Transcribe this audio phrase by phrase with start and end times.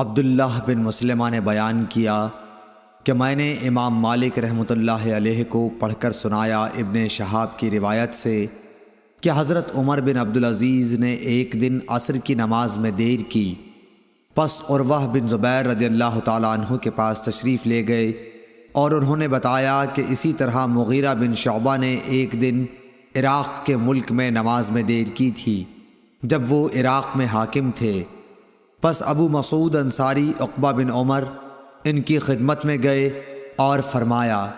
[0.00, 2.28] عبداللہ بن مسلمہ نے بیان کیا
[3.04, 7.70] کہ میں نے امام مالک رحمۃ اللہ علیہ کو پڑھ کر سنایا ابن شہاب کی
[7.70, 8.46] روایت سے
[9.20, 13.54] کہ حضرت عمر بن عبدالعزیز نے ایک دن عصر کی نماز میں دیر کی۔
[14.34, 18.12] پس عروہ بن زبیر رضی اللہ تعالیٰ عنہ کے پاس تشریف لے گئے
[18.72, 22.64] اور انہوں نے بتایا کہ اسی طرح مغیرہ بن شعبہ نے ایک دن
[23.16, 25.64] عراق کے ملک میں نماز میں دیر کی تھی
[26.22, 28.02] جب وہ عراق میں حاکم تھے۔
[28.80, 31.24] پس ابو مسعود انصاری اقبہ بن عمر
[31.84, 33.20] ان کی خدمت میں گئے
[33.56, 34.50] اور فرمایا،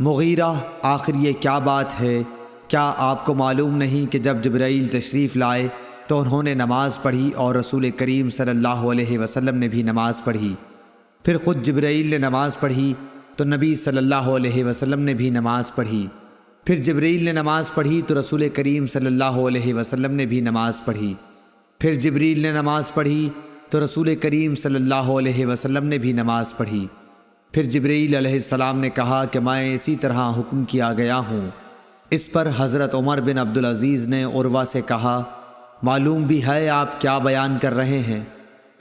[0.00, 2.22] مغیرہ، آخر یہ کیا بات ہے؟
[2.68, 5.68] کیا آپ کو معلوم نہیں کہ جب جبرائیل تشریف لائے
[6.06, 10.24] تو انہوں نے نماز پڑھی اور رسول کریم صلی اللہ علیہ وسلم نے بھی نماز
[10.24, 10.54] پڑھی؟
[11.24, 12.94] پھر خود جبرائیل نے نماز پڑھی
[13.36, 16.06] تو نبی صلی اللہ علیہ وسلم نے بھی نماز پڑھی۔
[16.64, 20.84] پھر جبرائیل نے نماز پڑھی تو رسول کریم صلی اللہ علیہ وسلم نے بھی نماز
[20.84, 21.14] پڑھی۔
[21.78, 23.28] پھر جبریل نے نماز پڑھی
[23.70, 26.86] تو رسول کریم صلی اللہ علیہ وسلم نے بھی نماز پڑھی۔
[27.52, 31.50] پھر جبریل علیہ السلام نے کہا کہ میں اسی طرح حکم کیا گیا ہوں۔
[32.10, 35.22] اس پر حضرت عمر بن عبدالعزیز نے عروا سے کہا،
[35.82, 38.24] معلوم بھی ہے آپ کیا بیان کر رہے ہیں۔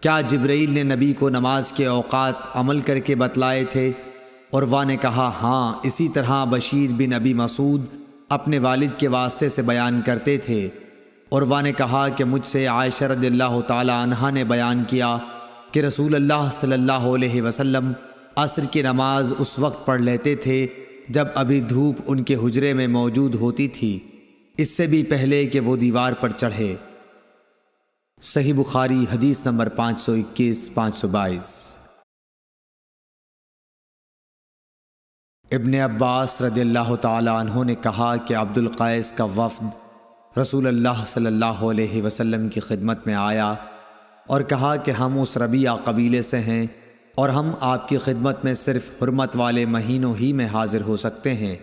[0.02, 3.92] کیا جبرائیل نے نبی کو نماز کے اوقات عمل کر کے بتلائے تھے؟
[4.54, 7.86] عروا نے کہا ہاں اسی طرح بشیر بن نبی مسعود
[8.30, 10.70] اپنے والد کے واسطے سے بیان کرتے تھے۔
[11.32, 15.18] عروا نے کہا کہ مجھ سے عائشہ رضی اللہ تعالی عنہ نے بیان کیا
[15.72, 17.92] کہ رسول اللہ صلی اللہ علیہ وسلم
[18.36, 20.68] عصر کی نماز اس وقت پڑھ لیتے تھے
[21.10, 24.00] جب ابھی دھوپ ان کے حجرے میں موجود ہوتی تھی۔
[24.58, 26.76] اس سے بھی پہلے کہ وہ دیوار پر چڑھے۔
[28.22, 31.78] صحیح بخاری حدیث نمبر پانچ سو اکیس، پانچ سو بائیس۔
[35.52, 39.87] ابن عباس رضی اللہ تعالی عنہ نے کہا کہ عبد القیس کا وفد
[40.42, 43.54] رسول اللہ صلی اللہ علیہ وسلم کی خدمت میں آیا
[44.28, 46.66] اور کہا کہ ہم اس ربیہ قبیلے سے ہیں
[47.16, 51.34] اور ہم آپ کی خدمت میں صرف حرمت والے مہینوں ہی میں حاضر ہو سکتے
[51.34, 51.56] ہیں۔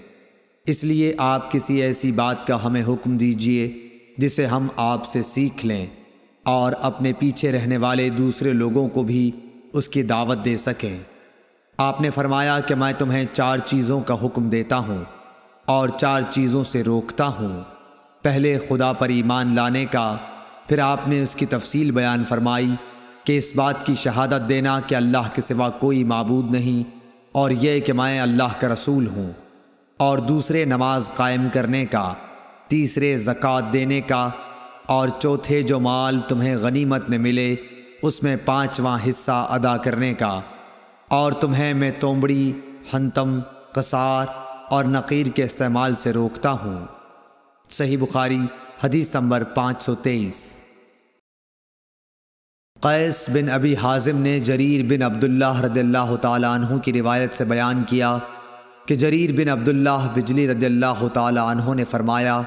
[0.66, 5.66] اس لیے آپ کسی ایسی بات کا ہمیں حکم دیجیے جسے ہم آپ سے سیکھ
[5.66, 5.86] لیں
[6.42, 9.30] اور اپنے پیچھے رہنے والے دوسرے لوگوں کو بھی
[9.72, 10.96] اس کی دعوت دے سکیں۔
[11.76, 15.04] آپ نے فرمایا کہ میں تمہیں چار چیزوں کا حکم دیتا ہوں
[15.64, 17.73] اور چار چیزوں سے روکتا ہوں۔
[18.24, 20.16] پہلے خدا پر ایمان لانے کا،
[20.68, 22.70] پھر آپ نے اس کی تفصیل بیان فرمائی
[23.24, 26.96] کہ اس بات کی شہادت دینا کہ اللہ کے سوا کوئی معبود نہیں
[27.32, 29.32] اور یہ کہ میں اللہ کا رسول ہوں۔
[29.96, 32.14] اور دوسرے نماز قائم کرنے کا،
[32.68, 34.28] تیسرے زکوٰۃ دینے کا،
[34.86, 37.54] اور چوتھے جو مال تمہیں غنیمت میں ملے،
[38.02, 40.40] اس میں پانچواں حصہ ادا کرنے کا۔
[41.08, 42.52] اور تمہیں میں تومڑی
[42.94, 43.40] ہنتم،
[43.72, 44.26] قصار
[44.68, 46.93] اور نقیر کے استعمال سے روکتا ہوں۔
[47.70, 48.38] صحیح بخاری،
[48.84, 50.36] حدیث نمبر پانچ سو تیئیس۔
[52.82, 57.44] قیس بن ابی حازم نے جریر بن عبداللہ رضی اللہ تعالیٰ عنہ کی روایت سے
[57.44, 58.18] بیان کیا
[58.86, 62.40] کہ جریر بن عبداللہ بجلی رضی اللہ تعالیٰ عنہ نے فرمایا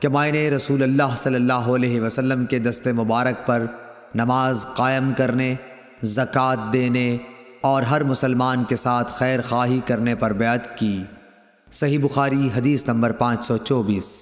[0.00, 3.66] کہ میں نے رسول اللہ صلی اللہ علیہ وسلم کے دست مبارک پر
[4.14, 5.54] نماز قائم کرنے،
[6.02, 7.16] زکوٰۃ دینے
[7.60, 11.02] اور ہر مسلمان کے ساتھ خیر خواہی کرنے پر بیعت کی۔
[11.72, 14.12] صحیح بخاری، حدیث نمبر پانچ سو چوبیس۔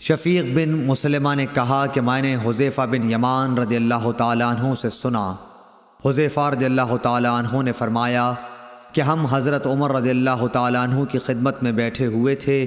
[0.00, 4.74] شفیق بن مسلمہ نے کہا کہ میں نے حضیفہ بن یمان رضی اللہ تعالیٰ عنہ
[4.74, 5.34] سے سنا۔
[6.04, 8.32] حضیفہ رضی اللہ تعالیٰ عنہ نے فرمایا
[8.92, 12.66] کہ ہم حضرت عمر رضی اللہ تعالیٰ عنہ کی خدمت میں بیٹھے ہوئے تھے۔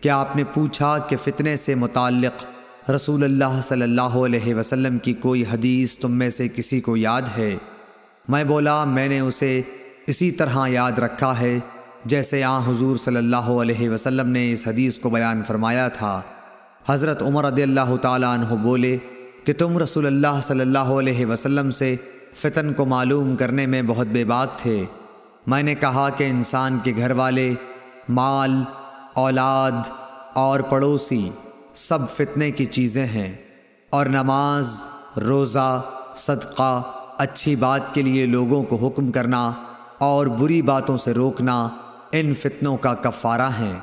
[0.00, 2.44] کہ آپ نے پوچھا کہ فتنے سے متعلق
[2.90, 7.22] رسول اللہ صلی اللہ علیہ وسلم کی کوئی حدیث تم میں سے کسی کو یاد
[7.38, 7.56] ہے؟
[8.28, 9.62] میں بولا، میں نے اسے
[10.06, 11.58] اسی طرح یاد رکھا ہے،
[12.04, 16.20] جیسے آ حضور صلی اللہ علیہ وسلم نے اس حدیث کو بیان فرمایا تھا۔
[16.88, 18.96] حضرت عمر رضی اللہ تعالیٰ عنہ بولے
[19.44, 21.96] کہ تم رسول اللہ صلی اللہ علیہ وسلم سے
[22.34, 24.84] فتن کو معلوم کرنے میں بہت بے باک تھے۔
[25.46, 27.54] میں نے کہا کہ انسان کے گھر والے،
[28.08, 28.62] مال،
[29.14, 29.90] اولاد
[30.34, 31.30] اور پڑوسی
[31.74, 33.36] سب فتنے کی چیزیں ہیں
[33.90, 34.86] اور نماز،
[35.16, 35.80] روزہ،
[36.16, 36.82] صدقہ،
[37.18, 39.52] اچھی بات کے لیے لوگوں کو حکم کرنا
[39.98, 41.68] اور بری باتوں سے روکنا
[42.12, 43.78] ان فتنوں کا کفارہ ہیں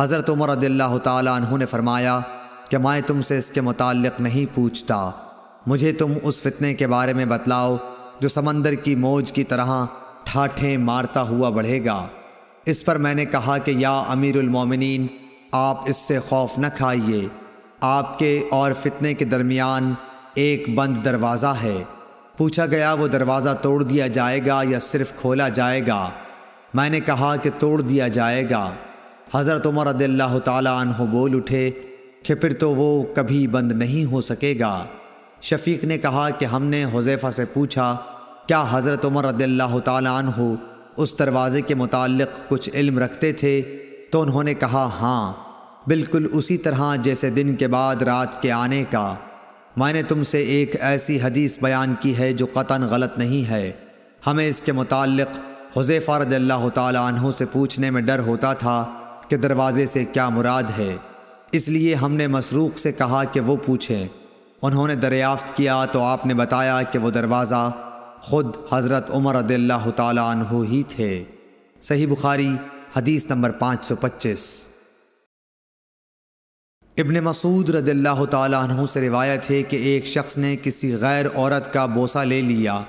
[0.00, 2.20] حضرت عمر رضی اللہ تعالیٰ عنہ نے فرمایا
[2.68, 5.10] کہ میں تم سے اس کے متعلق نہیں پوچھتا۔
[5.66, 7.76] مجھے تم اس فتنے کے بارے میں بتلاؤ
[8.20, 9.84] جو سمندر کی موج کی طرح
[10.24, 12.06] ٹھاٹھیں مارتا ہوا بڑھے گا۔
[12.66, 15.06] اس پر میں نے کہا کہ یا امیر المومنین،
[15.52, 17.28] آپ اس سے خوف نہ کھائیے۔
[17.80, 19.94] آپ کے اور فتنے کے درمیان
[20.34, 21.84] ایک بند دروازہ ہے۔
[22.36, 26.10] پوچھا گیا، وہ دروازہ توڑ دیا جائے گا یا صرف کھولا جائے گا؟
[26.74, 28.70] میں نے کہا کہ توڑ دیا جائے گا۔
[29.34, 31.70] حضرت عمر رضی اللہ تعالیٰ عنہ بول اٹھے
[32.22, 34.84] کہ پھر تو وہ کبھی بند نہیں ہو سکے گا۔
[35.42, 37.96] شفیق نے کہا کہ ہم نے حذیفہ سے پوچھا،
[38.46, 40.54] کیا حضرت عمر رضی اللہ تعالیٰ عنہ
[40.96, 43.62] اس دروازے کے متعلق کچھ علم رکھتے تھے؟
[44.10, 45.32] تو انہوں نے کہا ہاں
[45.86, 49.14] بالکل اسی طرح جیسے دن کے بعد رات کے آنے کا۔
[49.76, 53.72] میں نے تم سے ایک ایسی حدیث بیان کی ہے جو قطن غلط نہیں ہے۔
[54.26, 55.38] ہمیں اس کے متعلق
[55.78, 60.28] حضیفہ رضی اللہ تعالیٰ عنہ سے پوچھنے میں ڈر ہوتا تھا۔ کہ دروازے سے کیا
[60.28, 60.96] مراد ہے؟
[61.52, 64.08] اس لیے ہم نے مسروق سے کہا کہ وہ پوچھیں۔
[64.62, 67.70] انہوں نے دریافت کیا تو آپ نے بتایا کہ وہ دروازہ
[68.20, 71.24] خود حضرت عمر رضی اللہ تعالیٰ عنہ ہی تھے۔
[71.80, 72.48] صحیح بخاری،
[72.96, 74.68] حدیث نمبر پانچ سو پچیس۔
[76.98, 81.24] ابن مسعود رضی اللہ تعالیٰ عنہ سے روایت ہے کہ ایک شخص نے کسی غیر
[81.34, 82.80] عورت کا بوسہ لے لیا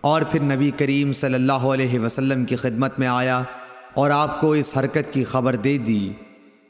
[0.00, 3.42] اور پھر نبی کریم صلی اللہ علیہ وسلم کی خدمت میں آیا۔
[3.94, 6.12] اور آپ کو اس حرکت کی خبر دے دی۔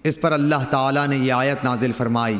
[0.04, 2.38] اس پر اللہ تعالیٰ نے یہ آیت نازل فرمائی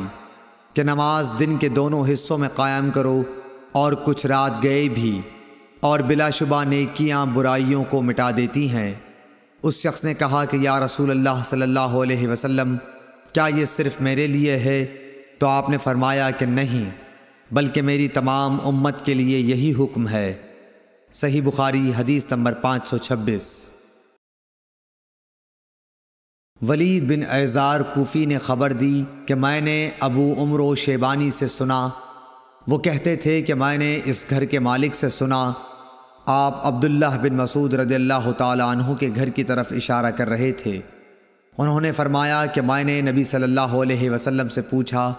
[0.73, 3.23] کہ نماز دن کے دونوں حصوں میں قائم کرو
[3.71, 5.21] اور کچھ رات گئے بھی
[5.79, 8.93] اور بلا شبہ نیکیاں برائیوں کو مٹا دیتی ہیں۔
[9.63, 12.75] اس شخص نے کہا کہ یا رسول اللہ صلی اللہ علیہ وسلم،
[13.33, 14.85] کیا یہ صرف میرے لیے ہے؟
[15.39, 16.89] تو آپ نے فرمایا کہ نہیں،
[17.51, 20.33] بلکہ میری تمام امت کے لیے یہی حکم ہے۔
[21.11, 23.69] صحیح بخاری حدیث نمبر پانچ سو چھبیس۔
[26.61, 31.47] ولید بن اعزار کوفی نے خبر دی کہ میں نے ابو عمر و شیبانی سے
[31.47, 31.89] سنا۔
[32.67, 35.51] وہ کہتے تھے کہ میں نے اس گھر کے مالک سے سنا۔
[36.25, 40.51] آپ عبداللہ بن مسعود رضی اللہ تعالیٰ عنہ کے گھر کی طرف اشارہ کر رہے
[40.51, 40.81] تھے۔
[41.57, 45.13] انہوں نے فرمایا کہ میں نے نبی صلی اللہ علیہ وسلم سے پوچھا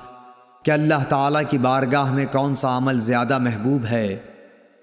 [0.65, 4.17] کہ اللہ تعالیٰ کی بارگاہ میں کون سا عمل زیادہ محبوب ہے؟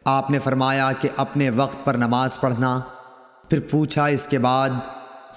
[0.05, 2.79] آپ نے فرمایا کہ اپنے وقت پر نماز پڑھنا۔
[3.49, 4.69] پھر پوچھا اس کے بعد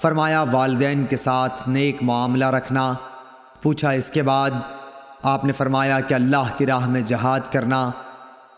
[0.02, 2.94] فرمایا، والدین کے ساتھ نیک معاملہ رکھنا۔
[3.62, 4.50] پوچھا اس کے بعد،
[5.22, 7.90] آپ نے فرمایا کہ اللہ کی راہ میں جہاد کرنا۔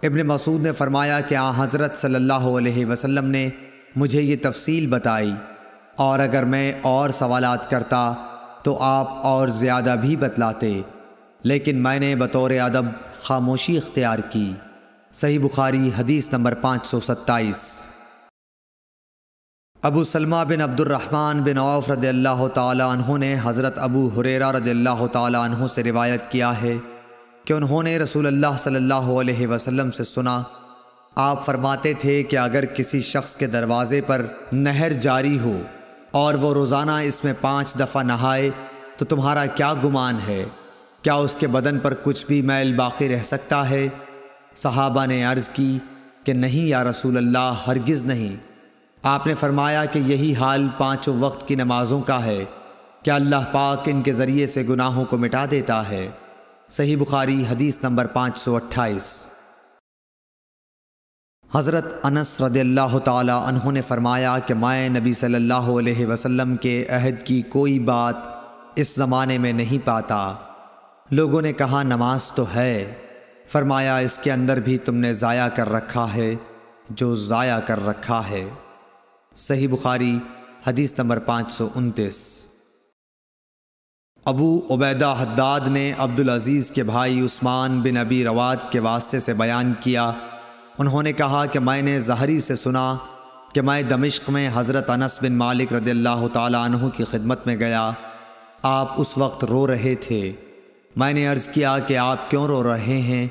[0.03, 3.51] ابن مسعود نے فرمایا کہ آ حضرت صلی اللہ علیہ وسلم نے
[3.97, 5.35] مجھے یہ تفصیل بتائی۔
[5.97, 8.15] اور اگر میں اور سوالات کرتا،
[8.63, 10.83] تو آپ اور زیادہ بھی بتلاتے۔
[11.43, 12.85] لیکن میں نے بطور ادب
[13.23, 14.53] خاموشی اختیار کی۔
[15.13, 17.92] صحیح بخاری حدیث نمبر پانچ سو ستائیس۔
[19.83, 24.51] ابو سلمہ بن عبد الرحمن بن عوف رضی اللہ تعالیٰ عنہ نے حضرت ابو حریرہ
[24.51, 26.75] رضی اللہ تعالیٰ عنہ سے روایت کیا ہے
[27.45, 30.43] کہ انہوں نے رسول اللہ صلی اللہ علیہ وسلم سے سنا۔
[31.17, 35.59] آپ فرماتے تھے کہ اگر کسی شخص کے دروازے پر نہر جاری ہو
[36.11, 38.51] اور وہ روزانہ اس میں پانچ دفعہ نہائے
[38.97, 40.45] تو تمہارا کیا گمان ہے؟
[41.03, 43.89] کیا اس کے بدن پر کچھ بھی میل باقی رہ سکتا ہے؟
[44.57, 45.79] صحابہ نے عرض کی
[46.25, 48.52] کہ نہیں یا رسول اللہ، ہرگز نہیں۔
[49.05, 52.45] آپ نے فرمایا کہ یہی حال پانچوں وقت کی نمازوں کا ہے۔
[53.03, 56.11] کیا اللہ پاک ان کے ذریعے سے گناہوں کو مٹا دیتا ہے؟
[56.71, 59.27] صحیح بخاری حدیث نمبر پانچ سو اٹھائیس۔
[61.55, 66.57] حضرت انس رضی اللہ تعالی عنہ نے فرمایا کہ میں نبی صلی اللہ علیہ وسلم
[66.57, 68.17] کے عہد کی کوئی بات
[68.77, 70.35] اس زمانے میں نہیں پاتا۔
[71.11, 72.95] لوگوں نے کہا، نماز تو ہے۔
[73.47, 76.35] فرمایا، اس کے اندر بھی تم نے ضائع کر رکھا ہے
[76.91, 78.49] جو ضائع کر رکھا ہے۔
[79.35, 80.19] صحیح بخاری،
[80.67, 82.47] حدیث نمبر پانچ سو انتیس۔
[84.25, 89.73] ابو عبیدہ حداد نے عبدالعزیز کے بھائی عثمان بن ابی رواد کے واسطے سے بیان
[89.81, 90.13] کیا۔
[90.79, 92.97] انہوں نے کہا کہ میں نے ظہری سے سنا
[93.55, 97.57] کہ میں دمشق میں حضرت انس بن مالک رضی اللہ تعالیٰ عنہ کی خدمت میں
[97.57, 97.91] گیا۔
[98.63, 100.33] آپ اس وقت رو رہے تھے۔
[100.97, 103.27] میں نے عرض کیا کہ آپ کیوں رو رہے ہیں؟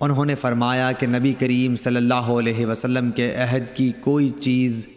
[0.00, 4.88] انہوں نے فرمایا کہ نبی کریم صلی اللہ علیہ وسلم کے عہد کی کوئی چیز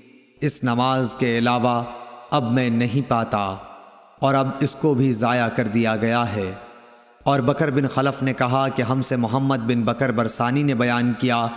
[0.41, 1.83] اس نماز کے علاوہ
[2.31, 3.55] اب میں نہیں پاتا
[4.19, 6.53] اور اب اس کو بھی ضائع کر دیا گیا ہے۔
[7.23, 11.13] اور بکر بن خلف نے کہا کہ ہم سے محمد بن بکر برسانی نے بیان
[11.13, 11.47] کیا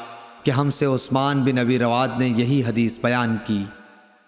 [0.42, 3.64] کہ ہم سے عثمان بن ابی رواد نے یہی حدیث بیان کی۔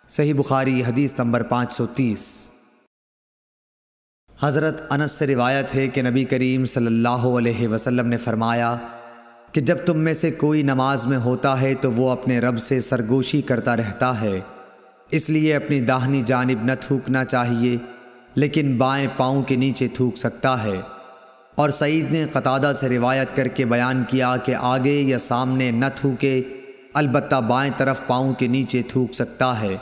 [0.09, 2.51] صحیح بخاری حدیث نمبر پانچ سو تیس۔
[4.41, 8.77] حضرت انس سے روایت ہے کہ نبی کریم صلی اللہ علیہ وسلم نے فرمایا
[9.53, 12.81] کہ جب تم میں سے کوئی نماز میں ہوتا ہے تو وہ اپنے رب سے
[12.81, 14.41] سرگوشی کرتا رہتا ہے۔
[15.11, 17.77] اس لیے اپنی داہنی جانب نہ تھوکنا چاہیے،
[18.35, 20.81] لیکن بائیں پاؤں کے نیچے تھوک سکتا ہے۔
[21.55, 25.85] اور سعید نے قطادہ سے روایت کر کے بیان کیا کہ آگے یا سامنے نہ
[25.95, 26.43] تھوکے،
[26.95, 29.77] البتہ بائیں طرف پاؤں کے نیچے تھوک سکتا ہے۔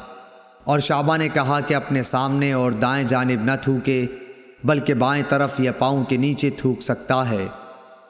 [0.64, 4.06] اور شعبہ نے کہا کہ اپنے سامنے اور دائیں جانب نہ تھوکے،
[4.64, 7.47] بلکہ بائیں طرف یا پاؤں کے نیچے تھوک سکتا ہے۔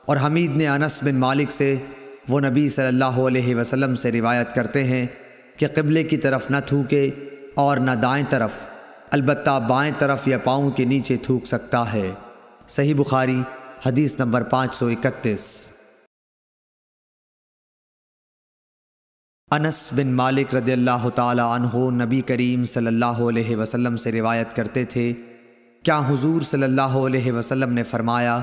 [0.04, 1.74] اور حمید نے انس بن مالک سے
[2.28, 5.06] وہ نبی صلی اللہ علیہ وسلم سے روایت کرتے ہیں
[5.56, 7.10] کہ قبلے کی طرف نہ تھوکے
[7.54, 8.50] اور نہ دائیں طرف،
[9.10, 12.10] البتہ بائیں طرف یا پاؤں کے نیچے تھوک سکتا ہے۔
[12.68, 13.40] صحیح بخاری،
[13.86, 15.70] حدیث نمبر پانچ سو اکتیس۔
[19.50, 24.56] انس بن مالک رضی اللہ تعالیٰ عنہ نبی کریم صلی اللہ علیہ وسلم سے روایت
[24.56, 25.12] کرتے تھے،
[25.84, 28.40] کیا حضور صلی اللہ علیہ وسلم نے فرمایا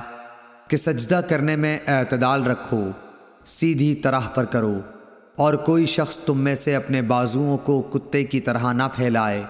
[0.71, 2.89] کہ سجدہ کرنے میں اعتدال رکھو،
[3.45, 4.79] سیدھی طرح پر کرو،
[5.35, 9.43] اور کوئی شخص تم میں سے اپنے بازوؤں کو کتے کی طرح نہ پھیلائے۔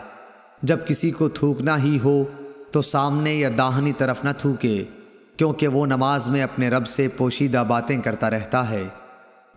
[0.61, 2.23] جب کسی کو تھوکنا ہی ہو
[2.71, 4.83] تو سامنے یا داہنی طرف نہ تھوکے،
[5.37, 8.83] کیونکہ وہ نماز میں اپنے رب سے پوشیدہ باتیں کرتا رہتا ہے۔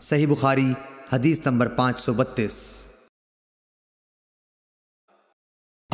[0.01, 0.73] صحیح بخاری،
[1.13, 2.87] حدیث نمبر پانچ سو بتیس۔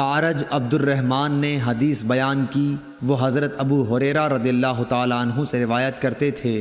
[0.00, 5.44] آرج عبد الرحمن نے حدیث بیان کی، وہ حضرت ابو حریرہ رضی اللہ تعالیٰ عنہ
[5.50, 6.60] سے روایت کرتے تھے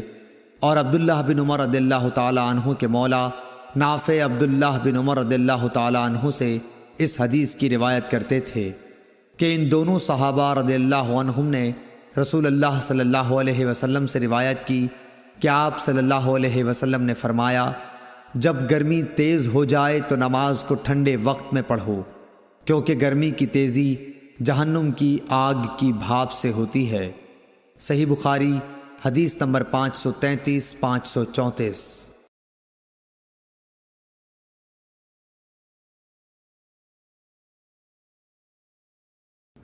[0.61, 3.27] اور عبداللہ بن عمر رضی اللہ تعالیٰ عنہ کے مولا
[3.75, 6.57] نافع عبداللہ بن عمر رضی اللہ تعالیٰ عنہ سے
[6.97, 8.69] اس حدیث کی روایت کرتے تھے
[9.39, 11.71] کہ ان دونوں صحابہ رضی اللہ عنہم نے
[12.17, 14.85] رسول اللہ صلی اللہ علیہ وسلم سے روایت کی
[15.39, 17.71] کہ آپ صلی اللہ علیہ وسلم نے فرمایا،
[18.35, 22.01] جب گرمی تیز ہو جائے تو نماز کو ٹھنڈے وقت میں پڑھو۔
[22.65, 23.95] کیونکہ گرمی کی تیزی
[24.43, 27.11] جہنم کی آگ کی بھاپ سے ہوتی ہے۔
[27.79, 28.53] صحیح بخاری،
[29.05, 32.09] حدیث نمبر پانچ سو تینتیس، پانچ سو چونتیس۔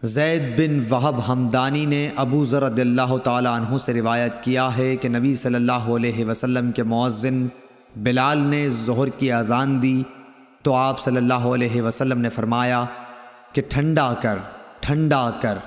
[0.03, 5.09] زید بن وہب حمدانی نے ابو ذر اللہ تعالیٰ عنہ سے روایت کیا ہے کہ
[5.09, 7.47] نبی صلی اللہ علیہ وسلم کے مؤذن
[7.95, 10.03] بلال نے ظہر کی اذان دی
[10.65, 12.85] تو آپ صلی اللہ علیہ وسلم نے فرمایا
[13.53, 14.37] کہ ٹھنڈا کر
[14.79, 15.57] ٹھنڈا کر۔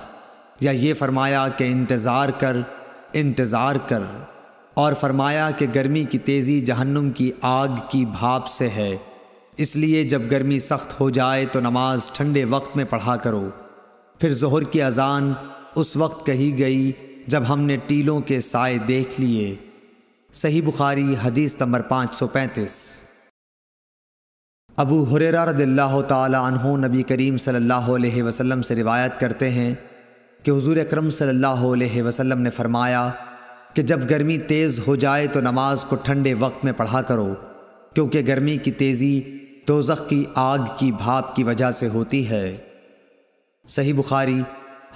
[0.60, 2.56] یا یہ فرمایا کہ انتظار کر
[3.12, 4.02] انتظار کر۔
[4.74, 8.96] اور فرمایا کہ گرمی کی تیزی جہنم کی آگ کی بھاپ سے ہے۔
[9.56, 13.48] اس لیے جب گرمی سخت ہو جائے تو نماز ٹھنڈے وقت میں پڑھا کرو۔
[14.20, 15.32] پھر ظہر کی اذان
[15.74, 16.92] اس وقت کہی گئی
[17.26, 19.54] جب ہم نے ٹیلوں کے سائے دیکھ لیے۔
[20.32, 23.07] صحیح بخاری حدیث نمبر پانچ سو پینتیس۔
[24.78, 29.50] ابو حریرہ رضی اللہ تعالی عنہ نبی کریم صلی اللہ علیہ وسلم سے روایت کرتے
[29.50, 29.74] ہیں
[30.42, 33.10] کہ حضور اکرم صلی اللہ علیہ وسلم نے فرمایا
[33.74, 37.34] کہ جب گرمی تیز ہو جائے تو نماز کو ٹھنڈے وقت میں پڑھا کرو،
[37.94, 39.20] کیونکہ گرمی کی تیزی
[39.68, 42.56] دوزخ کی آگ کی بھاپ کی وجہ سے ہوتی ہے۔
[43.68, 44.40] صحیح بخاری،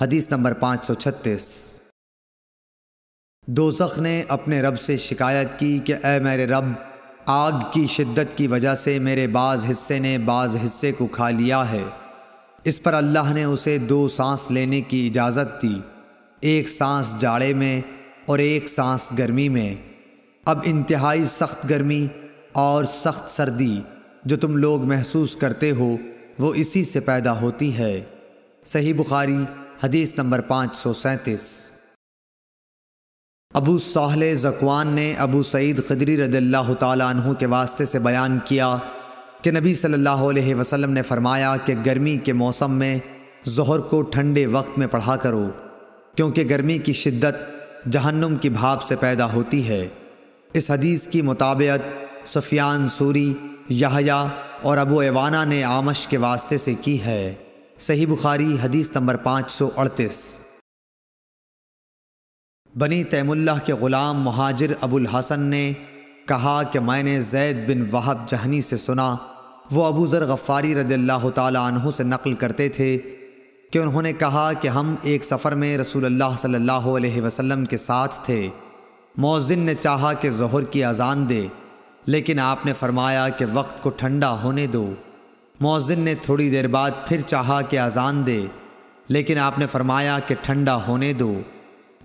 [0.01, 1.51] حدیث نمبر پانچ سو چھتیس۔
[3.47, 6.73] دوزخ نے اپنے رب سے شکایت کی کہ اے میرے رب
[7.27, 11.73] آگ کی شدت کی وجہ سے میرے بعض حصے نے بعض حصے کو کھا لیا
[11.73, 11.83] ہے۔
[12.65, 15.81] اس پر اللہ نے اسے دو سانس لینے کی اجازت دی۔
[16.41, 17.81] ایک سانس جاڑے میں
[18.27, 19.75] اور ایک سانس گرمی میں۔
[20.45, 22.07] اب انتہائی سخت گرمی
[22.53, 23.81] اور سخت سردی
[24.25, 25.97] جو تم لوگ محسوس کرتے ہو،
[26.39, 28.05] وہ اسی سے پیدا ہوتی ہے۔
[28.65, 29.45] صحیح بخاری،
[29.85, 31.71] حدیث نمبر پانچ سو سینتیس۔
[33.55, 38.39] ابو صاحل زکوان نے ابو سعید خدری رضی اللہ تعالیٰ عنہ کے واسطے سے بیان
[38.45, 38.77] کیا
[39.43, 42.99] کہ نبی صلی اللہ علیہ وسلم نے فرمایا کہ گرمی کے موسم میں
[43.49, 45.49] ظہر کو ٹھنڈے وقت میں پڑھا کرو،
[46.15, 47.35] کیونکہ گرمی کی شدت
[47.93, 49.89] جہنم کی بھاپ سے پیدا ہوتی ہے۔
[50.53, 51.81] اس حدیث کی مطابعت
[52.29, 53.35] سفیان سوری،
[53.69, 54.27] یحییٰ
[54.63, 57.35] اور ابو ایوانہ نے آمش کے واسطے سے کی ہے۔
[57.79, 60.41] صحیح بخاری حدیث نمبر پانچ سو اڑتیس۔
[62.77, 65.73] بنی تیم اللہ کے غلام مہاجر ابو الحسن نے
[66.29, 69.17] کہا کہ میں نے زید بن وہب جہنی سے سنا،
[69.71, 72.99] وہ ابو ذر غفاری رضی اللہ تعالیٰ عنہ سے نقل کرتے تھے
[73.73, 77.65] کہ انہوں نے کہا کہ ہم ایک سفر میں رسول اللہ صلی اللہ علیہ وسلم
[77.65, 78.49] کے ساتھ تھے۔
[79.17, 81.47] مؤذن نے چاہا کہ ظہر کی اذان دے،
[82.07, 84.93] لیکن آپ نے فرمایا کہ وقت کو ٹھنڈا ہونے دو۔
[85.61, 88.45] مؤذن نے تھوڑی دیر بعد پھر چاہا کہ اذان دے،
[89.09, 91.41] لیکن آپ نے فرمایا کہ ٹھنڈا ہونے دو۔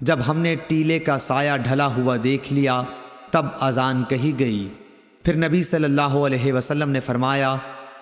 [0.01, 2.81] جب ہم نے ٹیلے کا سایہ ڈھلا ہوا دیکھ لیا،
[3.31, 4.67] تب اذان کہی گئی۔
[5.23, 7.55] پھر نبی صلی اللہ علیہ وسلم نے فرمایا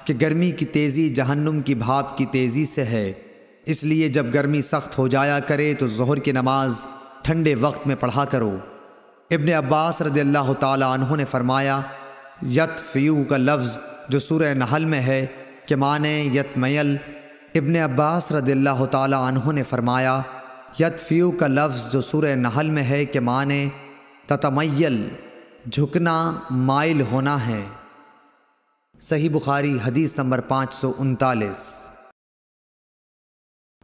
[0.04, 3.14] کہ گرمی کی تیزی جہنم کی بھاپ کی تیزی سے ہے۔
[3.66, 6.86] اس لیے جب گرمی سخت ہو جایا کرے تو ظہر کی نماز
[7.22, 8.58] ٹھنڈے وقت میں پڑھا کرو۔
[9.32, 11.82] ابن عباس رضی اللہ تعالی عنہ نے فرمایا،
[12.48, 13.78] یت فیو کا لفظ
[14.10, 15.26] جو سورہ نحل میں ہے،
[15.66, 16.96] کہ معنی یتمیل
[17.56, 20.22] ابن عباس رضی اللہ تعالی عنہ نے فرمایا
[20.80, 23.70] یتفیو کا لفظ جو سورہ نحل میں ہے کہ معنی
[24.26, 25.10] تتمیل،
[25.72, 27.64] جھکنا، مائل ہونا ہے۔
[29.00, 31.92] صحیح بخاری حدیث نمبر پانچ سو انتالیس۔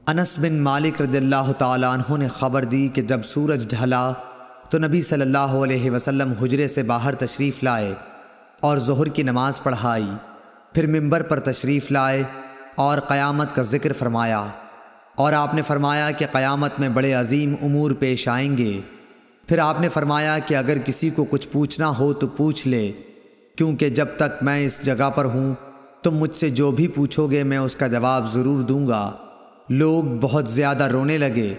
[0.08, 4.14] انس بن مالک رضی اللہ تعالی عنہ نے خبر دی کہ جب سورج ڈھلا
[4.70, 7.94] تو نبی صلی اللہ علیہ وسلم حجرے سے باہر تشریف لائے
[8.60, 10.10] اور ظہر کی نماز پڑھائی،
[10.74, 12.24] پھر ممبر پر تشریف لائے
[12.76, 14.46] اور قیامت کا ذکر فرمایا۔
[15.16, 18.80] اور آپ نے فرمایا کہ قیامت میں بڑے عظیم امور پیش آئیں گے۔
[19.48, 22.92] پھر آپ نے فرمایا کہ اگر کسی کو کچھ پوچھنا ہو تو پوچھ لے،
[23.56, 25.56] کیونکہ جب تک میں اس جگہ پر ہوں،
[26.04, 29.12] تم مجھ سے جو بھی پوچھو گے میں اس کا جواب ضرور دوں گا۔
[29.70, 31.54] لوگ بہت زیادہ رونے لگے۔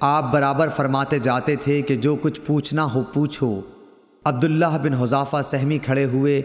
[0.00, 3.60] آپ برابر فرماتے جاتے تھے کہ جو کچھ پوچھنا ہو پوچھو۔
[4.24, 6.42] عبداللہ بن حضافہ سہمی کھڑے ہوئے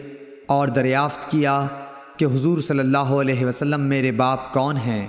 [0.47, 1.67] اور دریافت کیا
[2.17, 5.07] کہ حضور صلی اللہ علیہ وسلم میرے باپ کون ہیں۔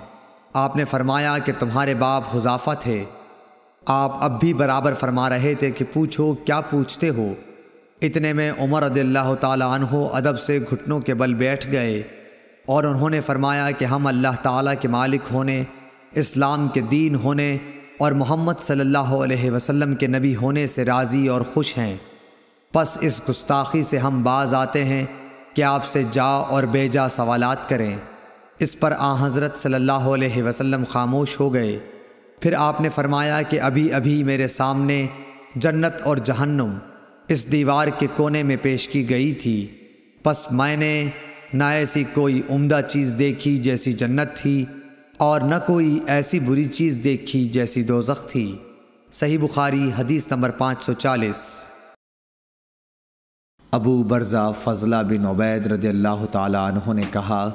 [0.59, 3.05] آپ نے فرمایا کہ تمہارے باپ حضافہ تھے۔
[3.87, 7.35] آپ اب بھی برابر فرما رہے تھے کہ پوچھو کیا پوچھتے ہو۔
[8.03, 12.03] اتنے میں عمر رضی اللہ تعالیٰ عنہ ادب سے گھٹنوں کے بل بیٹھ گئے
[12.67, 15.65] اور انہوں نے فرمایا کہ ہم اللہ تعالیٰ کے مالک ہونے،
[16.13, 17.59] اسلام کے دین ہونے
[17.99, 21.97] اور محمد صلی اللہ علیہ وسلم کے نبی ہونے سے راضی اور خوش ہیں۔
[22.73, 25.07] پس اس گستاخی سے ہم باز آتے ہیں
[25.55, 27.97] کہ آپ سے جا اور بے جا سوالات کریں۔
[28.59, 31.79] اس پر آ حضرت صلی اللہ علیہ وسلم خاموش ہو گئے۔
[32.41, 35.07] پھر آپ نے فرمایا کہ ابھی ابھی میرے سامنے
[35.55, 36.79] جنت اور جہنم
[37.29, 39.67] اس دیوار کے کونے میں پیش کی گئی تھی۔
[40.23, 41.09] پس میں نے
[41.55, 44.65] نہ ایسی کوئی عمدہ چیز دیکھی جیسی جنت تھی
[45.17, 48.57] اور نہ کوئی ایسی بری چیز دیکھی جیسی دوزخ تھی۔
[49.13, 51.69] صحیح بخاری حدیث نمبر پانچ سو چالیس۔
[53.71, 57.51] ابو برزہ فضلہ بن عبید رضی اللہ تعالیٰ عنہ نے کہا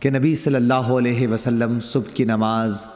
[0.00, 2.86] کہ نبی صلی اللہ علیہ وسلم صبح کی نماز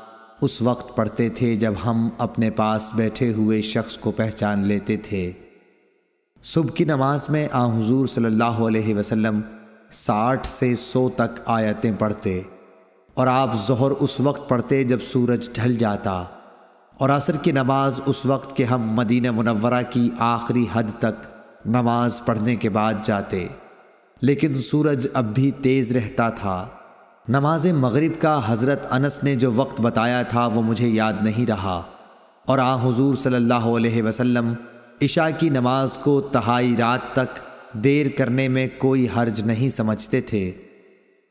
[0.40, 5.32] اس وقت پڑھتے تھے جب ہم اپنے پاس بیٹھے ہوئے شخص کو پہچان لیتے تھے۔
[6.42, 9.40] صبح کی نماز میں آ حضور صلی اللہ علیہ وسلم
[9.90, 12.42] ساٹھ سے سو تک آیتیں پڑھتے
[13.14, 16.24] اور آپ ظہر اس وقت پڑھتے جب سورج ڈھل جاتا
[16.98, 21.26] اور عصر کی نماز اس وقت کہ ہم مدینہ منورہ کی آخری حد تک
[21.66, 23.46] نماز پڑھنے کے بعد جاتے۔
[24.22, 26.68] لیکن سورج اب بھی تیز رہتا تھا۔
[27.30, 31.82] نماز مغرب کا حضرت انس نے جو وقت بتایا تھا وہ مجھے یاد نہیں رہا۔
[32.46, 34.52] اور آ حضور صلی اللہ علیہ وسلم
[35.02, 37.38] عشاء کی نماز کو تہائی رات تک
[37.72, 40.52] دیر کرنے میں کوئی حرج نہیں سمجھتے تھے۔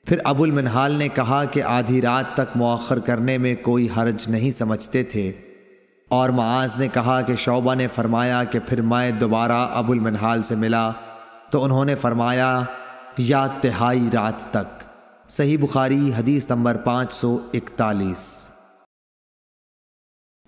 [0.06, 4.52] پھر ابو المنحال نے کہا کہ آدھی رات تک مؤخر کرنے میں کوئی حرج نہیں
[4.52, 5.32] سمجھتے تھے۔
[6.08, 10.56] اور معاذ نے کہا کہ شعبہ نے فرمایا کہ پھر میں دوبارہ ابو المنحال سے
[10.56, 10.92] ملا
[11.50, 12.62] تو انہوں نے فرمایا،
[13.18, 14.89] یا تہائی رات تک۔
[15.30, 18.50] صحیح بخاری حدیث نمبر پانچ سو اکتالیس۔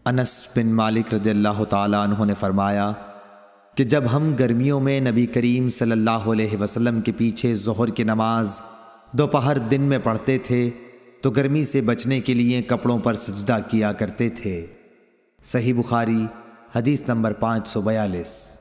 [0.06, 2.92] انس بن مالک رضی اللہ تعالیٰ انہوں نے فرمایا
[3.76, 8.04] کہ جب ہم گرمیوں میں نبی کریم صلی اللہ علیہ وسلم کے پیچھے ظہر کی
[8.04, 8.62] نماز
[9.12, 10.70] دوپہر دن میں پڑھتے تھے،
[11.22, 14.66] تو گرمی سے بچنے کے لیے کپڑوں پر سجدہ کیا کرتے تھے۔
[15.44, 16.26] صحیح بخاری
[16.76, 18.61] حدیث نمبر پانچ سو بیالیس۔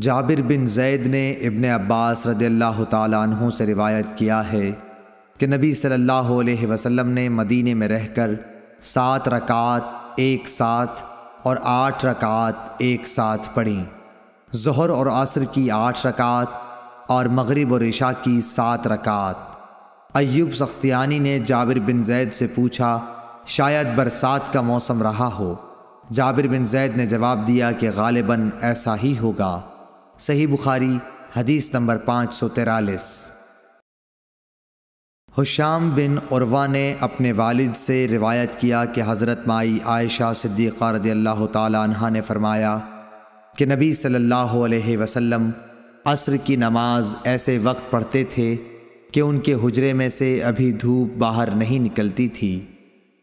[0.00, 4.70] جابر بن زید نے ابن عباس رضی اللہ تعالیٰ عنہ سے روایت کیا ہے
[5.38, 8.30] کہ نبی صلی اللہ علیہ وسلم نے مدینے میں رہ کر
[8.80, 9.82] سات رکعت
[10.16, 11.02] ایک ساتھ
[11.42, 13.84] اور آٹھ رکعات ایک ساتھ پڑھیں
[14.56, 16.46] ظہر اور عصر کی آٹھ رکعات
[17.06, 19.36] اور مغرب اور عشاء کی سات رکعات۔
[20.14, 22.98] ایوب سختیانی نے جابر بن زید سے پوچھا،
[23.46, 25.54] شاید برسات کا موسم رہا ہو؟
[26.12, 29.60] جابر بن زید نے جواب دیا کہ غالباً ایسا ہی ہوگا۔
[30.18, 30.98] صحیح بخاری،
[31.36, 33.30] حدیث نمبر پانچ سو تیرالیس۔
[35.38, 41.10] حشام بن عروا نے اپنے والد سے روایت کیا کہ حضرت مائی عائشہ صدیقہ رضی
[41.10, 42.78] اللہ تعالی عنہ نے فرمایا
[43.58, 45.50] کہ نبی صلی اللہ علیہ وسلم
[46.04, 48.56] عصر کی نماز ایسے وقت پڑھتے تھے
[49.12, 52.64] کہ ان کے حجرے میں سے ابھی دھوپ باہر نہیں نکلتی تھی۔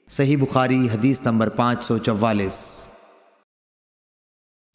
[0.09, 2.87] صحیح بخاری، حدیث نمبر پانچ سو چوالیس۔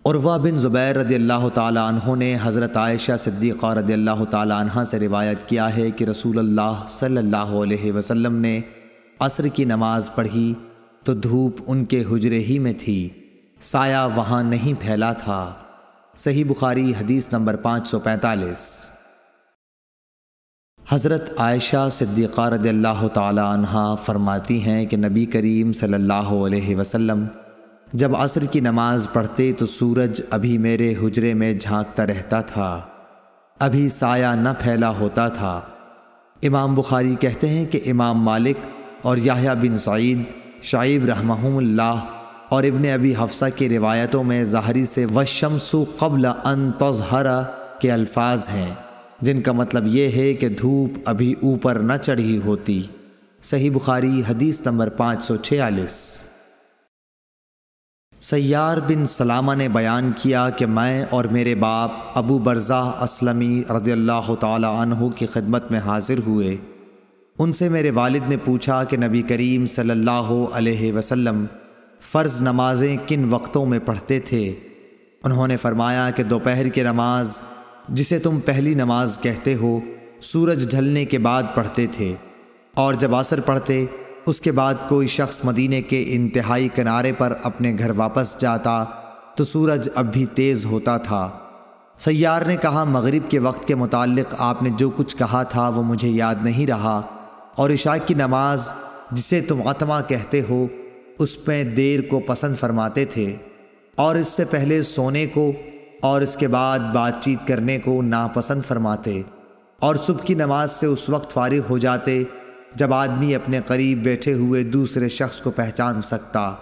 [0.07, 4.85] عروہ بن زبیر رضی اللہ تعالیٰ عنہ نے حضرت عائشہ صدیقہ رضی اللہ تعالیٰ عنہ
[4.85, 8.61] سے روایت کیا ہے کہ رسول اللہ صلی اللہ علیہ وسلم نے
[9.21, 10.55] عصر کی نماز پڑھی
[11.05, 13.09] تو دھوپ ان کے حجرے ہی میں تھی۔
[13.61, 15.53] سایہ وہاں نہیں پھیلا تھا۔
[16.17, 18.87] صحیح بخاری حدیث نمبر پانچ سو پینتالیس۔
[20.89, 26.77] حضرت عائشہ صدیقہ رضی اللہ تعالیٰ عنہ فرماتی ہیں کہ نبی کریم صلی اللہ علیہ
[26.77, 27.25] وسلم
[27.99, 32.81] جب عصر کی نماز پڑھتے تو سورج ابھی میرے حجرے میں جھانکتا رہتا تھا۔
[33.59, 35.61] ابھی سایہ نہ پھیلا ہوتا تھا۔
[36.43, 38.57] امام بخاری کہتے ہیں کہ امام مالک
[39.03, 40.19] اور یاہیا بن سعید،
[40.63, 42.05] شعیب رحمہ اللہ
[42.49, 47.43] اور ابن ابی حفصہ کی روایتوں میں ظاہری سے وشمس قبل ان تظہر
[47.79, 48.75] کے الفاظ ہیں،
[49.21, 52.83] جن کا مطلب یہ ہے کہ دھوپ ابھی اوپر نہ چڑھی ہوتی۔
[53.43, 56.25] صحیح بخاری حدیث نمبر پانچ سو چھیالیس۔
[58.27, 63.93] سیار بن سلامہ نے بیان کیا کہ میں اور میرے باپ ابو برزہ اسلمی رضی
[63.93, 66.57] اللہ تعالی عنہ کی خدمت میں حاضر ہوئے۔
[67.39, 71.45] ان سے میرے والد نے پوچھا کہ نبی کریم صلی اللہ علیہ وسلم
[72.01, 74.55] فرض نمازیں کن وقتوں میں پڑھتے تھے؟
[75.25, 77.41] انہوں نے فرمایا کہ دوپہر کی نماز،
[77.89, 79.79] جسے تم پہلی نماز کہتے ہو،
[80.23, 82.15] سورج ڈھلنے کے بعد پڑھتے تھے،
[82.75, 83.85] اور جب عصر پڑھتے
[84.27, 88.85] اس کے بعد کوئی شخص مدینے کے انتہائی کنارے پر اپنے گھر واپس جاتا
[89.35, 91.31] تو سورج اب بھی تیز ہوتا تھا۔
[91.99, 95.83] سیار نے کہا، مغرب کے وقت کے متعلق آپ نے جو کچھ کہا تھا وہ
[95.83, 97.01] مجھے یاد نہیں رہا۔
[97.55, 98.73] اور عشاء کی نماز
[99.13, 100.67] جسے تم عتمہ کہتے ہو،
[101.19, 103.37] اس میں دیر کو پسند فرماتے تھے۔
[103.95, 105.53] اور اس سے پہلے سونے کو
[106.03, 109.23] اور اس کے بعد بات چیت کرنے کو ناپسند فرماتے۔
[109.79, 112.23] اور صبح کی نماز سے اس وقت فارغ ہو جاتے
[112.77, 116.53] جب آدمی اپنے قریب بیٹھے ہوئے دوسرے شخص کو پہچان سکتا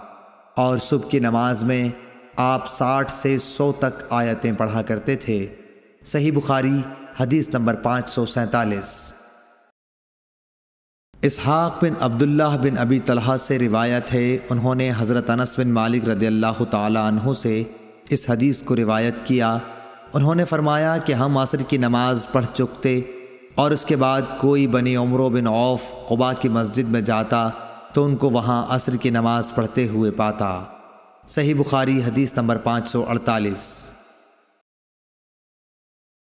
[0.56, 1.88] اور صبح کی نماز میں
[2.36, 5.46] آپ ساٹھ سے سو تک آیتیں پڑھا کرتے تھے۔
[6.04, 6.82] صحیح بخاری،
[7.20, 9.14] حدیث نمبر پانچ سو سینتالیس۔
[11.22, 16.08] اسحاق بن عبداللہ بن ابی طلحہ سے روایت ہے، انہوں نے حضرت انس بن مالک
[16.08, 17.62] رضی اللہ تعالی عنہ سے
[18.08, 19.58] اس حدیث کو روایت کیا۔
[20.12, 23.00] انہوں نے فرمایا کہ ہم عصر کی نماز پڑھ چکتے
[23.54, 27.48] اور اس کے بعد کوئی بنی عمرو بن عوف قبا کی مسجد میں جاتا
[27.92, 30.64] تو ان کو وہاں عصر کی نماز پڑھتے ہوئے پاتا۔
[31.28, 33.92] صحیح بخاری حدیث نمبر پانچ سو اڑتالیس۔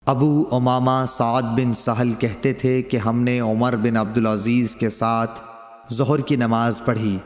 [0.06, 5.42] ابو امامہ سعد بن سہل کہتے تھے کہ ہم نے عمر بن عبدالعزیز کے ساتھ
[5.94, 7.18] ظہر کی نماز پڑھی۔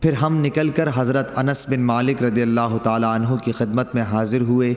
[0.00, 4.02] پھر ہم نکل کر حضرت انس بن مالک رضی اللہ تعالی عنہ کی خدمت میں
[4.02, 4.74] حاضر ہوئے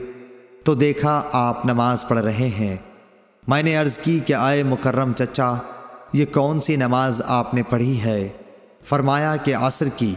[0.64, 2.76] تو دیکھا آپ نماز پڑھ رہے ہیں۔
[3.46, 5.54] میں نے عرض کی کہ آئے مکرم چچا،
[6.12, 8.28] یہ کون سی نماز آپ نے پڑھی ہے؟
[8.84, 10.14] فرمایا کہ عصر کی۔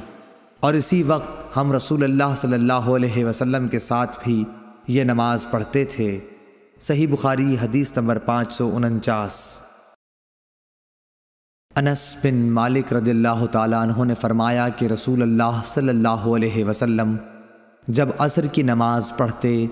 [0.60, 4.44] اور اسی وقت ہم رسول اللہ صلی اللہ علیہ وسلم کے ساتھ بھی
[4.88, 6.20] یہ نماز پڑھتے تھے۔
[6.80, 9.62] صحیح بخاری حدیث نمبر پانچ سو انچاس۔
[11.76, 16.66] انس بن مالک رضی اللہ تعالیٰ عنہ نے فرمایا کہ رسول اللہ صلی اللہ علیہ
[16.66, 17.16] وسلم
[17.88, 19.66] جب عصر کی نماز پڑھتے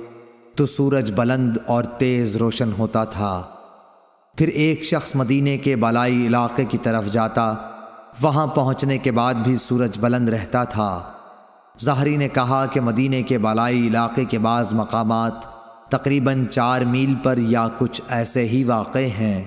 [0.57, 3.43] تو سورج بلند اور تیز روشن ہوتا تھا۔
[4.37, 7.53] پھر ایک شخص مدینے کے بالائی علاقے کی طرف جاتا،
[8.21, 11.11] وہاں پہنچنے کے بعد بھی سورج بلند رہتا تھا۔
[11.81, 15.33] ظاہری نے کہا کہ مدینے کے بالائی علاقے کے بعض مقامات
[15.89, 19.43] تقریباً چار میل پر یا کچھ ایسے ہی واقع ہیں۔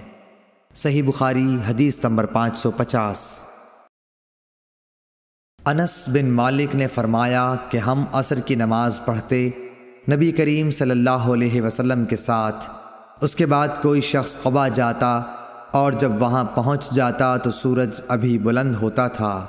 [0.75, 3.45] صحیح بخاری، حدیث نمبر پانچ سو پچاس۔
[5.65, 9.51] انس بن مالک نے فرمایا کہ ہم عصر کی نماز پڑھتے
[10.09, 12.71] نبی کریم صلی اللہ علیہ وسلم کے ساتھ۔
[13.21, 15.23] اس کے بعد کوئی شخص قبا جاتا
[15.71, 19.47] اور جب وہاں پہنچ جاتا تو سورج ابھی بلند ہوتا تھا۔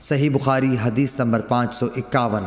[0.00, 2.44] صحیح بخاری حدیث نمبر پانچ سو اکاون۔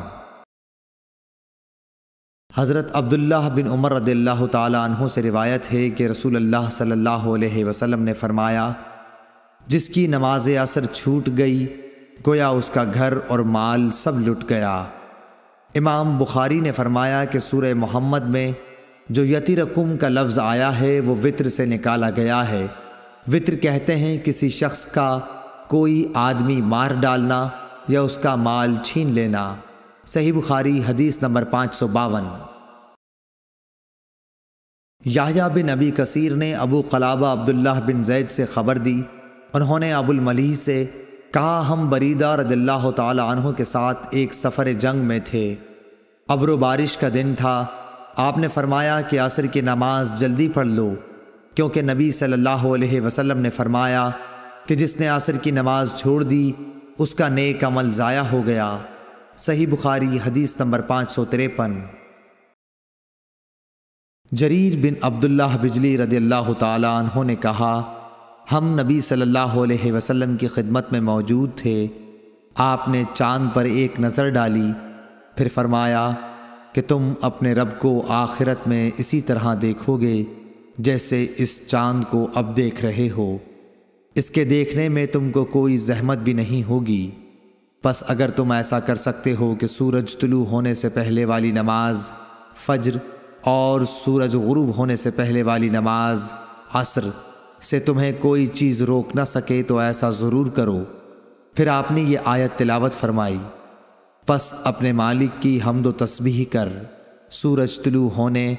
[2.58, 6.92] حضرت عبداللہ بن عمر رضی اللہ تعالیٰ عنہ سے روایت ہے کہ رسول اللہ صلی
[6.92, 8.72] اللہ علیہ وسلم نے فرمایا،
[9.68, 11.68] جس کی نماز اثر چھوٹ گئی،
[12.28, 14.84] گویا اس کا گھر اور مال سب لٹ گیا۔
[15.76, 18.52] امام بخاری نے فرمایا کہ سورہ محمد میں
[19.10, 22.68] جو یتی رقم کا لفظ آیا ہے، وہ وطر سے نکالا گیا ہے۔
[23.34, 25.20] وطر کہتے ہیں کسی شخص کا
[25.68, 27.48] کوئی آدمی مار ڈالنا
[27.88, 29.56] یا اس کا مال چھین لینا۔
[30.06, 32.26] صحیح بخاری حدیث نمبر پانچ سو باون۔
[35.06, 39.02] یاہیا بن ابی کثیر نے ابو قلابہ عبداللہ بن زید سے خبر دی۔
[39.54, 40.86] انہوں نے ابو الملی سے
[41.34, 45.56] کہا ہم بریدہ رضی اللہ تعالی عنہ کے ساتھ ایک سفر جنگ میں تھے۔
[46.28, 47.66] ابر و بارش کا دن تھا۔
[48.16, 50.94] آپ نے فرمایا کہ عصر کی نماز جلدی پڑھ لو۔
[51.56, 54.10] کیونکہ نبی صلی اللہ علیہ وسلم نے فرمایا
[54.66, 56.52] کہ جس نے عصر کی نماز چھوڑ دی،
[56.98, 58.78] اس کا نیک عمل ضائع ہو گیا۔
[59.38, 61.80] صحیح بخاری حدیث نمبر پانچ سو تریپن
[64.32, 67.98] جریر بن عبداللہ بجلی رضی اللہ تعالیٰ عنہ نے کہا
[68.52, 71.88] ہم نبی صلی اللہ علیہ وسلم کی خدمت میں موجود تھے۔
[72.56, 74.72] آپ نے چاند پر ایک نظر ڈالی،
[75.36, 76.12] پھر فرمایا
[76.74, 80.24] کہ تم اپنے رب کو آخرت میں اسی طرح دیکھو گے
[80.78, 83.38] جیسے اس چاند کو اب دیکھ رہے ہو۔
[84.16, 87.12] اس کے دیکھنے میں تم کو کوئی زحمت بھی نہیں ہوگی۔
[87.82, 92.12] پس اگر تم ایسا کر سکتے ہو کہ سورج طلوع ہونے سے پہلے والی نماز،
[92.56, 92.98] فجر
[93.42, 96.34] اور سورج غروب ہونے سے پہلے والی نماز،
[96.74, 97.02] عصر
[97.62, 100.84] سے تمہیں کوئی چیز روک نہ سکے تو ایسا ضرور کرو۔
[101.56, 103.38] پھر آپ نے یہ آیت تلاوت فرمائی۔
[104.26, 106.70] پس اپنے مالک کی حمد و تسبیح کر،
[107.30, 108.56] سورج طلوع ہونے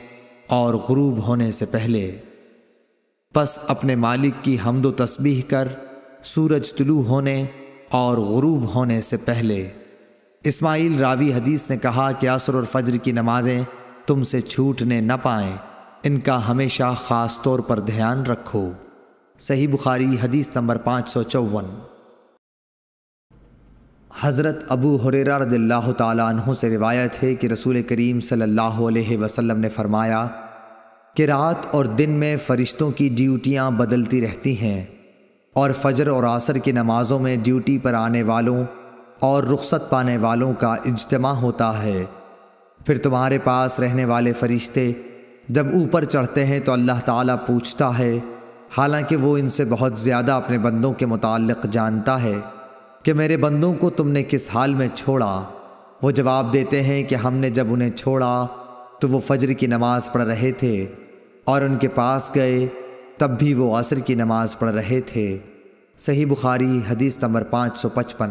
[0.47, 2.17] اور غروب ہونے سے پہلے۔
[3.35, 5.69] پس اپنے مالک کی حمد و تسبیح کر،
[6.23, 7.45] سورج طلوع ہونے
[7.91, 9.69] اور غروب ہونے سے پہلے۔
[10.45, 13.63] اسماعیل راوی حدیث نے کہا کہ عصر اور فجر کی نمازیں
[14.07, 15.57] تم سے چھوٹنے نہ پائیں۔
[16.03, 18.71] ان کا ہمیشہ خاص طور پر دھیان رکھو۔
[19.39, 21.65] صحیح بخاری حدیث نمبر پانچ سو چون۔
[24.21, 28.61] حضرت ابو حریرہ رضی اللہ تعالیٰ عنہ سے روایت ہے کہ رسول کریم صلی اللہ
[28.61, 30.27] علیہ وسلم نے فرمایا
[31.15, 34.85] کہ رات اور دن میں فرشتوں کی ڈیوٹیاں بدلتی رہتی ہیں
[35.55, 38.65] اور فجر اور عصر کی نمازوں میں ڈیوٹی پر آنے والوں
[39.21, 42.05] اور رخصت پانے والوں کا اجتماع ہوتا ہے۔
[42.87, 44.93] پھر تمہارے پاس رہنے والے فرشتے
[45.49, 48.19] جب اوپر چڑھتے ہیں تو اللہ تعالیٰ پوچھتا ہے
[48.77, 52.41] حالانکہ وہ ان سے بہت زیادہ اپنے بندوں کے متعلق جانتا ہے
[53.03, 55.43] کہ میرے بندوں کو تم نے کس حال میں چھوڑا۔
[56.03, 58.47] وہ جواب دیتے ہیں کہ ہم نے جب انہیں چھوڑا
[59.01, 60.87] تو وہ فجر کی نماز پڑھ رہے تھے
[61.45, 62.67] اور ان کے پاس گئے
[63.17, 65.39] تب بھی وہ عصر کی نماز پڑھ رہے تھے۔
[65.99, 68.31] صحیح بخاری حدیث نمبر پانچ سو پچپن۔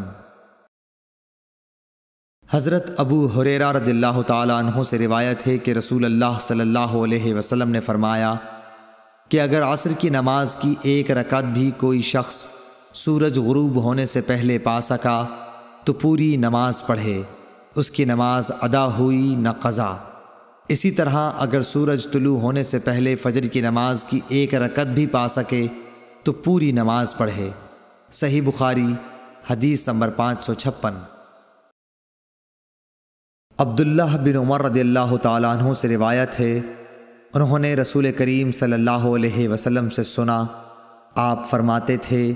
[2.51, 6.97] حضرت ابو حریرہ رضی اللہ تعالیٰ عنہ سے روایت ہے کہ رسول اللہ صلی اللہ
[7.03, 8.33] علیہ وسلم نے فرمایا
[9.31, 12.45] کہ اگر عصر کی نماز کی ایک رکعت بھی کوئی شخص
[12.93, 15.25] سورج غروب ہونے سے پہلے پا سکا،
[15.83, 17.21] تو پوری نماز پڑھے،
[17.75, 19.95] اس کی نماز ادا ہوئی نہ قضا۔
[20.67, 25.07] اسی طرح اگر سورج طلوع ہونے سے پہلے فجر کی نماز کی ایک رکت بھی
[25.07, 25.67] پا سکے،
[26.23, 27.49] تو پوری نماز پڑھے۔
[28.11, 28.93] صحیح بخاری،
[29.49, 30.93] حدیث نمبر پانچ سو چھپن۔
[33.57, 36.59] عبداللہ بن عمر رضی اللہ تعالیٰ عنہ سے روایت ہے
[37.33, 40.45] انہوں نے رسول کریم صلی اللہ علیہ وسلم سے سنا،
[41.15, 42.33] آپ فرماتے تھے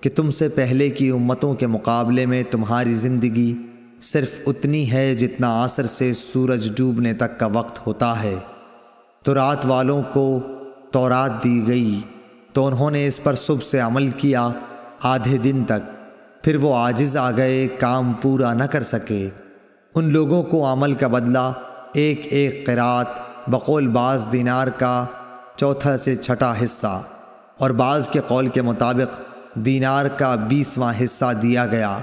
[0.00, 3.54] کہ تم سے پہلے کی امتوں کے مقابلے میں تمہاری زندگی
[4.00, 8.34] صرف اتنی ہے جتنا عصر سے سورج ڈوبنے تک کا وقت ہوتا ہے۔
[9.22, 10.40] تو رات والوں کو
[10.90, 12.00] تورات دی گئی۔
[12.52, 14.50] تو انہوں نے اس پر صبح سے عمل کیا،
[15.02, 16.12] آدھے دن تک۔
[16.44, 19.28] پھر وہ عاجز آ گئے، کام پورا نہ کر سکے۔
[19.94, 21.52] ان لوگوں کو عمل کا بدلہ
[21.92, 25.04] ایک ایک قرات بقول بعض دینار کا
[25.56, 27.02] چوتھا سے چھٹا حصہ
[27.58, 29.20] اور بعض کے قول کے مطابق
[29.54, 31.98] دینار کا بیسواں حصہ دیا گیا۔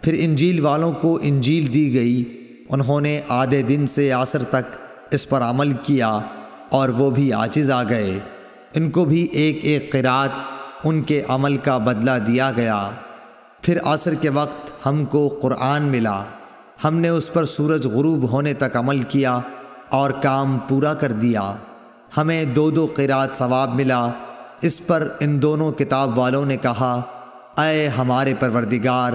[0.00, 2.24] پھر انجیل والوں کو انجیل دی گئی۔
[2.68, 4.76] انہوں نے آدھے دن سے عصر تک
[5.10, 6.18] اس پر عمل کیا
[6.68, 8.18] اور وہ بھی آجز آ گئے۔
[8.74, 10.30] ان کو بھی ایک ایک قرات
[10.84, 12.90] ان کے عمل کا بدلہ دیا گیا۔
[13.62, 16.22] پھر عصر کے وقت ہم کو قرآن ملا۔
[16.84, 19.40] ہم نے اس پر سورج غروب ہونے تک عمل کیا۔
[19.90, 21.52] اور کام پورا کر دیا۔
[22.16, 24.10] ہمیں دو دو قرات ثواب ملا۔
[24.62, 27.00] اس پر ان دونوں کتاب والوں نے کہا،
[27.58, 29.12] اے ہمارے پروردگار،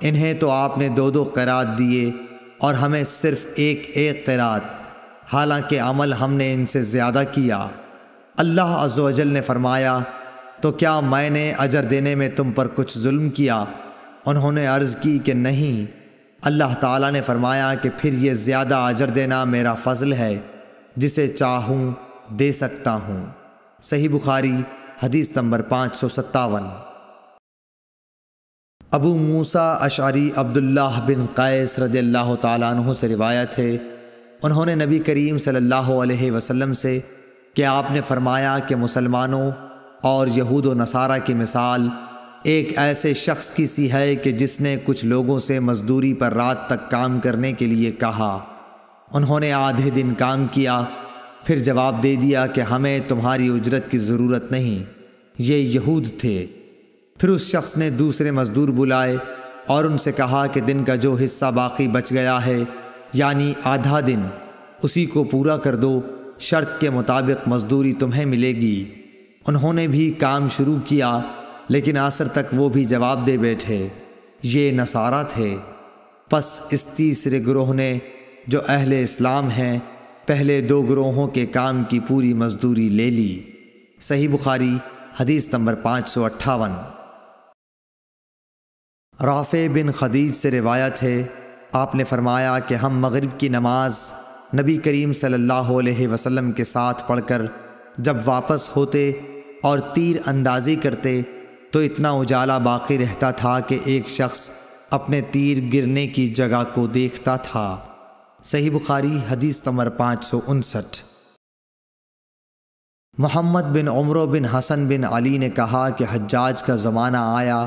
[0.00, 2.10] انہیں تو آپ نے دو دو قرات دیے
[2.58, 4.60] اور ہمیں صرف ایک ایک قرات
[5.34, 7.66] حالانکہ عمل ہم نے ان سے زیادہ کیا۔
[8.36, 9.98] اللہ عز و جل نے فرمایا،
[10.60, 13.64] تو کیا میں نے اجر دینے میں تم پر کچھ ظلم کیا؟
[14.26, 16.03] انہوں نے عرض کی کہ نہیں۔
[16.44, 20.38] اللہ تعالیٰ نے فرمایا کہ پھر یہ زیادہ اجر دینا میرا فضل ہے،
[20.96, 21.92] جسے چاہوں
[22.28, 23.24] دے سکتا ہوں۔
[23.82, 24.62] صحیح بخاری،
[25.02, 26.62] حدیث نمبر پانچ سو ستاون۔
[28.90, 33.76] ابو موسا اشعری عبداللہ بن قیس رضی اللہ تعالیٰ عنہ سے روایت ہے،
[34.42, 37.00] انہوں نے نبی کریم صلی اللہ علیہ وسلم سے
[37.54, 39.50] کہ آپ نے فرمایا کہ مسلمانوں
[40.00, 41.88] اور یہود و نصارہ کی مثال
[42.44, 46.66] ایک ایسے شخص کی سی ہے کہ جس نے کچھ لوگوں سے مزدوری پر رات
[46.66, 48.44] تک کام کرنے کے لیے کہا۔
[49.12, 50.84] انہوں نے آدھے دن کام کیا،
[51.44, 54.84] پھر جواب دے دیا کہ ہمیں تمہاری اجرت کی ضرورت نہیں،
[55.38, 56.46] یہ یہود تھے۔
[57.18, 59.16] پھر اس شخص نے دوسرے مزدور بلائے
[59.66, 62.62] اور ان سے کہا کہ دن کا جو حصہ باقی بچ گیا ہے
[63.12, 64.20] یعنی آدھا دن،
[64.82, 66.00] اسی کو پورا کر دو،
[66.38, 68.84] شرط کے مطابق مزدوری تمہیں ملے گی۔
[69.46, 71.20] انہوں نے بھی کام شروع کیا۔
[71.68, 73.88] لیکن آثر تک وہ بھی جواب دے بیٹھے،
[74.42, 75.56] یہ نصارہ تھے۔
[76.30, 77.98] پس اس تیسرے گروہ نے،
[78.46, 79.78] جو اہل اسلام ہیں،
[80.26, 83.42] پہلے دو گروہوں کے کام کی پوری مزدوری لے لی۔
[84.00, 84.78] صحیح بخاری،
[85.20, 86.70] حدیث نمبر پانچ سو اٹھاون۔
[89.24, 91.22] رافع بن خدیج سے روایت ہے،
[91.72, 94.12] آپ نے فرمایا کہ ہم مغرب کی نماز
[94.60, 97.42] نبی کریم صلی اللہ علیہ وسلم کے ساتھ پڑھ کر
[97.98, 99.12] جب واپس ہوتے
[99.62, 101.22] اور تیر اندازی کرتے
[101.74, 104.50] تو اتنا اجالا باقی رہتا تھا کہ ایک شخص
[104.90, 107.76] اپنے تیر گرنے کی جگہ کو دیکھتا تھا۔
[108.42, 110.98] صحیح بخاری حدیث نمبر پانچ سو انسٹھ۔
[113.18, 117.66] محمد بن عمرو بن حسن بن علی نے کہا کہ حجاج کا زمانہ آیا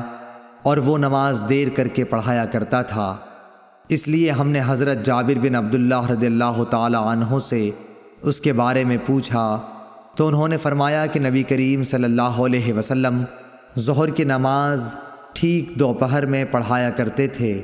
[0.61, 3.17] اور وہ نماز دیر کر کے پڑھایا کرتا تھا۔
[3.89, 7.71] اس لیے ہم نے حضرت جابر بن عبداللہ رضی اللہ تعالی عنہ سے
[8.21, 9.61] اس کے بارے میں پوچھا
[10.15, 13.23] تو انہوں نے فرمایا کہ نبی کریم صلی اللہ علیہ وسلم
[13.79, 14.95] ظہر کی نماز
[15.33, 17.61] ٹھیک دوپہر میں پڑھایا کرتے تھے۔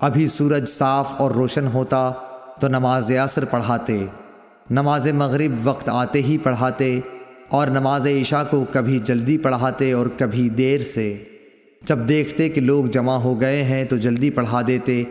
[0.00, 2.10] ابھی سورج صاف اور روشن ہوتا
[2.60, 4.06] تو نماز عصر پڑھاتے۔
[4.70, 7.00] نماز مغرب وقت آتے ہی پڑھاتے
[7.48, 11.24] اور نماز عشاء کو کبھی جلدی پڑھاتے اور کبھی دیر سے۔
[11.84, 15.04] جب دیکھتے کہ لوگ جمع ہو گئے ہیں تو جلدی پڑھا دیتے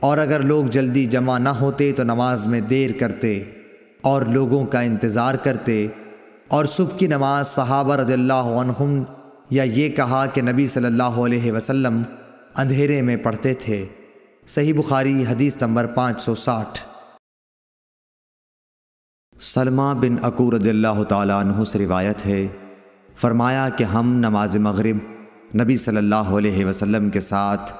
[0.00, 3.42] اور اگر لوگ جلدی جمع نہ ہوتے تو نماز میں دیر کرتے
[4.00, 5.86] اور لوگوں کا انتظار کرتے۔
[6.48, 9.02] اور صبح کی نماز صحابہ رضی اللہ عنہم
[9.50, 12.02] یا یہ کہا کہ نبی صلی اللہ علیہ وسلم
[12.56, 13.86] اندھیرے میں پڑھتے تھے۔
[14.46, 16.80] صحیح بخاری حدیث نمبر پانچ سو ساٹھ۔
[19.40, 22.46] سلمہ بن عقور رضی اللہ تعالیٰ عنہ سے روایت ہے،
[23.16, 24.96] فرمایا کہ ہم نماز مغرب
[25.62, 27.72] نبی صلی اللہ علیہ وسلم کے ساتھ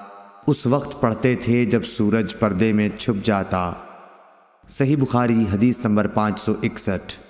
[0.46, 3.72] اس وقت پڑھتے تھے جب سورج پردے میں چھپ جاتا۔
[4.68, 7.25] صحیح بخاری حدیث نمبر پانچ سو اکسٹھ۔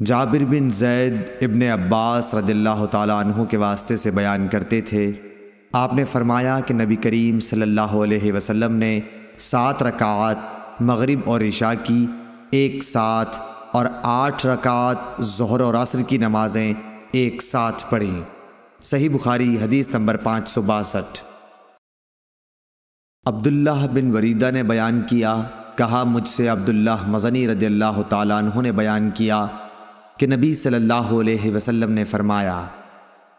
[0.00, 5.12] جابر بن زید ابن عباس رضی اللہ تعالیٰ عنہ کے واسطے سے بیان کرتے تھے،
[5.72, 9.00] آپ نے فرمایا کہ نبی کریم صلی اللہ علیہ وسلم نے
[9.38, 10.36] سات رکعات
[10.80, 12.06] مغرب اور عشاء کی،
[12.50, 13.38] ایک ساتھ
[13.72, 16.72] اور آٹھ رکعات ظہر اور عصر کی نمازیں
[17.12, 18.20] ایک ساتھ پڑھیں۔
[18.82, 21.22] صحیح بخاری حدیث نمبر پانچ سو باسٹھ۔
[23.26, 25.40] عبداللہ بن وریدہ نے بیان کیا،
[25.76, 29.46] کہا، مجھ سے عبداللہ مزنی رضی اللہ تعالیٰ عنہ نے بیان کیا
[30.18, 32.66] کہ نبی صلی اللہ علیہ وسلم نے فرمایا،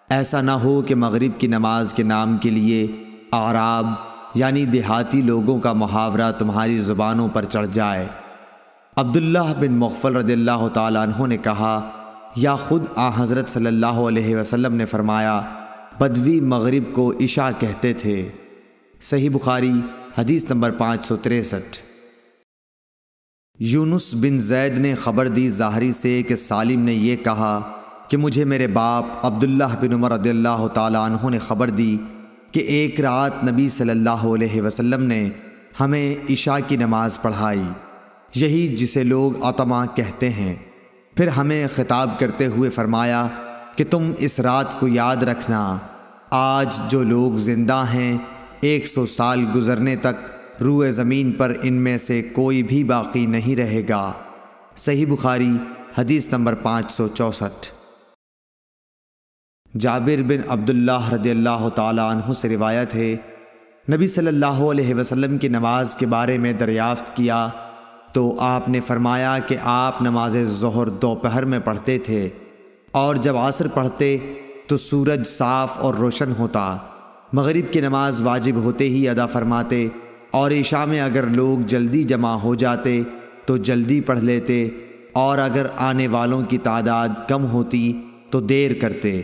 [0.09, 2.87] ایسا نہ ہو کہ مغرب کی نماز کے نام کے لیے
[3.31, 3.87] آراب
[4.35, 8.07] یعنی دیہاتی لوگوں کا محاورہ تمہاری زبانوں پر چڑھ جائے۔
[8.95, 11.89] عبداللہ بن مغفل رضی اللہ تعالیٰ عنہ نے کہا،
[12.35, 15.41] یا خود آ حضرت صلی اللہ علیہ وسلم نے فرمایا،
[15.99, 18.29] بدوی مغرب کو عشاء کہتے تھے۔
[19.01, 19.73] صحیح بخاری،
[20.17, 21.77] حدیث نمبر پانچ سو تریسٹھ۔
[23.59, 27.61] یونس بن زید نے خبر دی ظاہری سے کہ سالم نے یہ کہا
[28.07, 31.97] کہ مجھے میرے باپ عبداللہ بن عمر رضی اللہ تعالیٰ عنہ نے خبر دی
[32.51, 35.29] کہ ایک رات نبی صلی اللہ علیہ وسلم نے
[35.79, 37.63] ہمیں عشاء کی نماز پڑھائی۔
[38.35, 40.55] یہی جسے لوگ عطمہ کہتے ہیں۔
[41.15, 43.27] پھر ہمیں خطاب کرتے ہوئے فرمایا
[43.75, 45.77] کہ تم اس رات کو یاد رکھنا۔
[46.29, 48.17] آج جو لوگ زندہ ہیں،
[48.61, 53.55] ایک سو سال گزرنے تک روئے زمین پر ان میں سے کوئی بھی باقی نہیں
[53.55, 54.11] رہے گا۔
[54.77, 55.51] صحیح بخاری،
[55.97, 57.69] حدیث نمبر پانچ سو چونسٹھ۔
[59.73, 63.15] جابر بن عبداللہ رضی اللہ تعالیٰ عنہ سے روایت ہے،
[63.87, 67.47] نبی صلی اللہ علیہ وسلم کی نماز کے بارے میں دریافت کیا
[68.13, 72.27] تو آپ نے فرمایا کہ آپ نماز ظہر دوپہر میں پڑھتے تھے،
[72.93, 74.17] اور جب عصر پڑھتے
[74.67, 76.77] تو سورج صاف اور روشن ہوتا۔
[77.33, 79.87] مغرب کی نماز واجب ہوتے ہی ادا فرماتے
[80.35, 83.01] اور عشاء میں اگر لوگ جلدی جمع ہو جاتے
[83.45, 84.69] تو جلدی پڑھ لیتے
[85.11, 89.21] اور اگر آنے والوں کی تعداد کم ہوتی تو دیر کرتے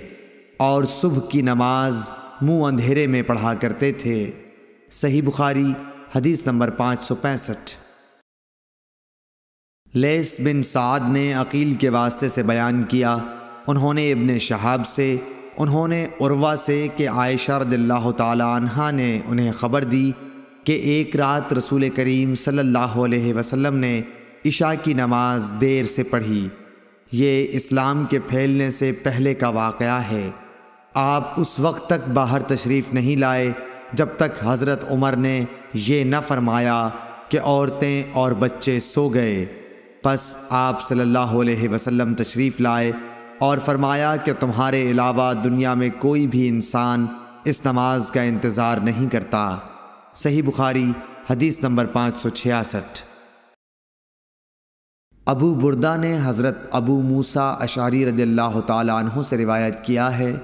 [0.57, 4.31] اور صبح کی نماز منہ اندھیرے میں پڑھا کرتے تھے۔
[4.91, 5.73] صحیح بخاری،
[6.15, 7.73] حدیث نمبر پانچ سو پینسٹھ۔
[9.93, 13.17] لیس بن سعد نے عقیل کے واسطے سے بیان کیا،
[13.67, 15.17] انہوں نے ابن شہاب سے،
[15.57, 20.11] انہوں نے عروا سے کہ عائشہ رضی اللہ تعالی عنہ نے انہیں خبر دی
[20.63, 24.01] کہ ایک رات رسول کریم صلی اللہ علیہ وسلم نے
[24.45, 26.47] عشاء کی نماز دیر سے پڑھی۔
[27.11, 30.29] یہ اسلام کے پھیلنے سے پہلے کا واقعہ ہے۔
[30.93, 33.51] آپ اس وقت تک باہر تشریف نہیں لائے
[33.93, 35.43] جب تک حضرت عمر نے
[35.73, 36.89] یہ نہ فرمایا
[37.29, 39.45] کہ عورتیں اور بچے سو گئے۔
[40.03, 42.91] پس آپ صلی اللہ علیہ وسلم تشریف لائے
[43.37, 47.05] اور فرمایا کہ تمہارے علاوہ دنیا میں کوئی بھی انسان
[47.45, 49.57] اس نماز کا انتظار نہیں کرتا۔
[50.15, 50.91] صحیح بخاری،
[51.29, 53.01] حدیث نمبر پانچ سو چھیاسٹھ۔
[55.25, 60.35] ابو بردہ نے حضرت ابو موسا اشاری رضی اللہ تعالیٰ عنہ سے روایت کیا ہے،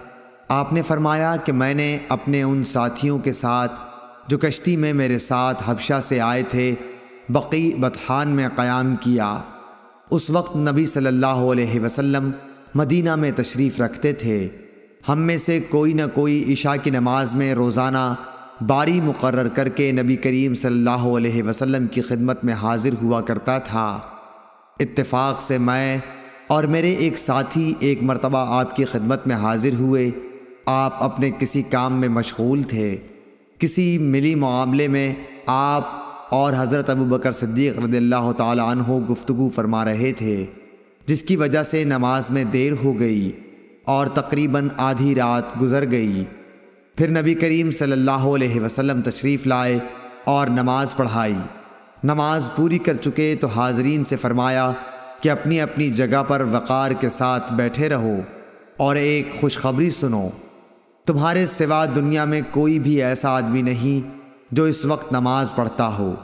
[0.47, 3.71] آپ نے فرمایا کہ میں نے اپنے ان ساتھیوں کے ساتھ
[4.27, 6.75] جو کشتی میں میرے ساتھ حبشہ سے آئے تھے،
[7.29, 9.41] بقی بطحان میں قیام کیا۔
[10.09, 12.31] اس وقت نبی صلی اللہ علیہ وسلم
[12.75, 14.47] مدینہ میں تشریف رکھتے تھے۔
[15.09, 18.13] ہم میں سے کوئی نہ کوئی عشاء کی نماز میں روزانہ
[18.61, 23.21] باری مقرر کر کے نبی کریم صلی اللہ علیہ وسلم کی خدمت میں حاضر ہوا
[23.21, 23.99] کرتا تھا۔
[24.79, 25.97] اتفاق سے میں
[26.47, 30.11] اور میرے ایک ساتھی ایک مرتبہ آپ کی خدمت میں حاضر ہوئے۔
[30.65, 32.97] آپ اپنے کسی کام میں مشغول تھے۔
[33.59, 35.13] کسی ملی معاملے میں
[35.45, 35.87] آپ
[36.29, 40.45] اور حضرت ابو بکر صدیق رضی اللہ تعالی عنہ گفتگو فرما رہے تھے،
[41.05, 43.31] جس کی وجہ سے نماز میں دیر ہو گئی
[43.85, 46.23] اور تقریباً آدھی رات گزر گئی۔
[46.97, 49.79] پھر نبی کریم صلی اللہ علیہ وسلم تشریف لائے
[50.23, 51.35] اور نماز پڑھائی۔
[52.03, 54.71] نماز پوری کر چکے تو حاضرین سے فرمایا
[55.21, 58.17] کہ اپنی اپنی جگہ پر وقار کے ساتھ بیٹھے رہو
[58.77, 60.29] اور ایک خوشخبری سنو۔
[61.05, 64.17] تمہارے سوا دنیا میں کوئی بھی ایسا آدمی نہیں
[64.51, 66.15] جو اس وقت نماز پڑھتا ہو۔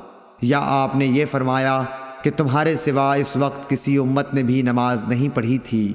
[0.42, 1.84] یا آپ نے یہ فرمایا
[2.22, 5.94] کہ تمہارے سوا اس وقت کسی امت نے بھی نماز نہیں پڑھی تھی۔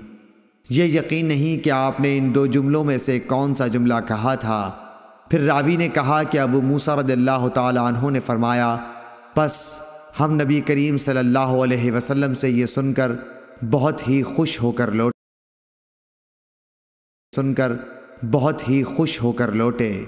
[0.71, 4.35] یہ یقین نہیں کہ آپ نے ان دو جملوں میں سے کون سا جملہ کہا
[4.35, 4.71] تھا۔
[5.31, 8.77] پھر راوی نے کہا کہ ابو موسیٰ رضی اللہ تعالی عنہ نے فرمایا،
[9.37, 9.81] بس
[10.21, 13.13] ہم نبی کریم صلی اللہ علیہ وسلم سے یہ سن کر
[13.71, 15.13] بہت ہی خوش ہو کر لوٹ
[17.37, 17.73] سن کر
[18.31, 20.05] بہت ہی خوش ہو کر لوٹے۔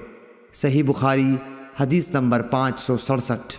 [0.52, 1.36] صحیح بخاری،
[1.80, 3.56] حدیث نمبر پانچ سو سڑسٹھ۔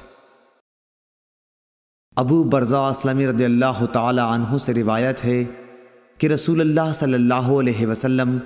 [2.16, 5.43] ابو برزا اسلمی رضی اللہ تعالی عنہ سے روایت ہے
[6.22, 8.38] کہ رسول اللہ صلی اللہ علیہ وسلم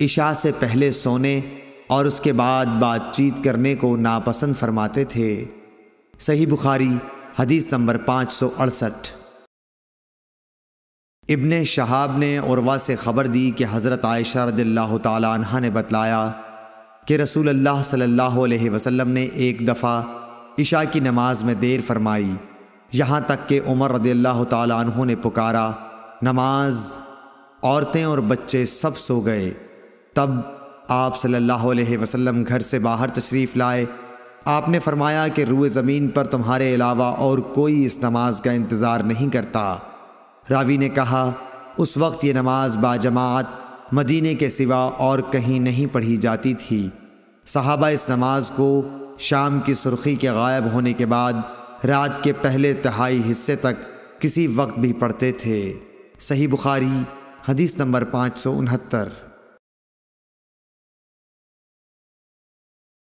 [0.00, 1.40] عشاء سے پہلے سونے
[1.86, 5.44] اور اس کے بعد بات چیت کرنے کو ناپسند فرماتے تھے۔
[6.18, 6.94] صحیح بخاری،
[7.38, 9.10] حدیث نمبر پانچ سو اڑسٹھ۔
[11.28, 15.70] ابن شہاب نے عروا سے خبر دی کہ حضرت عائشہ رضی اللہ تعالی عنہ نے
[15.70, 16.30] بتلایا
[17.06, 20.02] کہ رسول اللہ صلی اللہ علیہ وسلم نے ایک دفعہ
[20.58, 22.32] عشاء کی نماز میں دیر فرمائی۔
[22.92, 25.70] یہاں تک کہ عمر رضی اللہ تعالی عنہ نے پکارا،
[26.22, 27.00] نماز
[27.62, 29.50] عورتیں اور بچے سب سو گئے۔
[30.14, 30.30] تب
[30.88, 33.84] آپ صلی اللہ علیہ وسلم گھر سے باہر تشریف لائے۔
[34.44, 39.00] آپ نے فرمایا کہ روئے زمین پر تمہارے علاوہ اور کوئی اس نماز کا انتظار
[39.00, 39.76] نہیں کرتا۔
[40.50, 41.30] راوی نے کہا،
[41.76, 43.44] اس وقت یہ نماز با جماعت
[43.92, 46.88] مدینے کے سوا اور کہیں نہیں پڑھی جاتی تھی۔
[47.46, 48.88] صحابہ اس نماز کو
[49.18, 51.32] شام کی سرخی کے غائب ہونے کے بعد
[51.84, 53.84] رات کے پہلے تہائی حصے تک
[54.18, 55.72] کسی وقت بھی پڑھتے تھے۔
[56.20, 57.02] صحیح بخاری
[57.48, 59.08] حدیث نمبر پانچ سو انہتر۔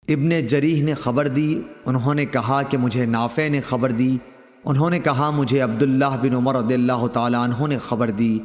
[0.09, 4.16] ابن جریح نے خبر دی، انہوں نے کہا کہ مجھے نافع نے خبر دی۔
[4.64, 8.38] انہوں نے کہا، مجھے عبداللہ بن عمر رضی اللہ تعالیٰ عنہ نے خبر دی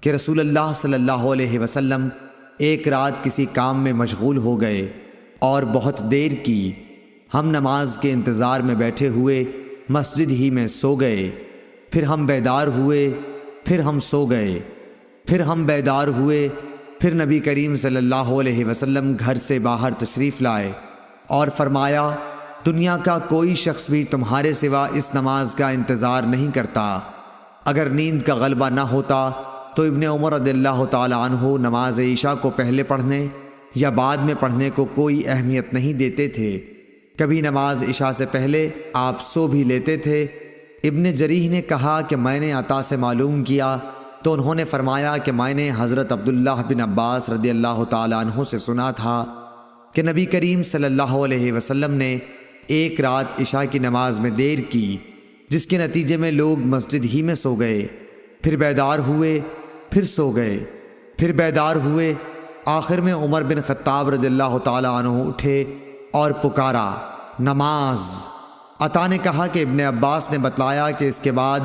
[0.00, 2.08] کہ رسول اللہ صلی اللہ علیہ وسلم
[2.58, 4.92] ایک رات کسی کام میں مشغول ہو گئے
[5.38, 6.72] اور بہت دیر کی۔
[7.34, 9.44] ہم نماز کے انتظار میں بیٹھے ہوئے
[9.88, 11.30] مسجد ہی میں سو گئے۔
[11.90, 13.14] پھر ہم بیدار ہوئے،
[13.64, 14.60] پھر ہم سو گئے۔
[15.26, 16.48] پھر ہم بیدار ہوئے،
[16.98, 20.72] پھر نبی کریم صلی اللہ علیہ وسلم گھر سے باہر تشریف لائے
[21.26, 22.10] اور فرمایا،
[22.66, 26.98] دنیا کا کوئی شخص بھی تمہارے سوا اس نماز کا انتظار نہیں کرتا۔
[27.64, 29.30] اگر نیند کا غلبہ نہ ہوتا
[29.76, 33.26] تو ابن عمر رضی اللہ تعالی عنہ نماز عشاء کو پہلے پڑھنے
[33.74, 36.60] یا بعد میں پڑھنے کو کوئی اہمیت نہیں دیتے تھے۔
[37.18, 40.26] کبھی نماز عشاء سے پہلے آپ سو بھی لیتے تھے۔
[40.84, 43.76] ابن جریح نے کہا کہ میں نے عطا سے معلوم کیا
[44.22, 48.44] تو انہوں نے فرمایا کہ میں نے حضرت عبداللہ بن عباس رضی اللہ تعالیٰ عنہ
[48.44, 49.24] سے سنا تھا
[49.92, 52.18] کہ نبی کریم صلی اللہ علیہ وسلم نے
[52.66, 54.96] ایک رات عشاء کی نماز میں دیر کی،
[55.48, 57.86] جس کے نتیجے میں لوگ مسجد ہی میں سو گئے۔
[58.42, 59.40] پھر بیدار ہوئے،
[59.90, 60.64] پھر سو گئے۔
[61.16, 62.14] پھر بیدار ہوئے،
[62.64, 65.64] آخر میں عمر بن خطاب رضی اللہ تعالیٰ عنہ اٹھے
[66.10, 66.94] اور پکارا،
[67.40, 67.98] نماز۔
[68.78, 71.60] عطا نے کہا کہ ابن عباس نے بتلایا کہ اس کے بعد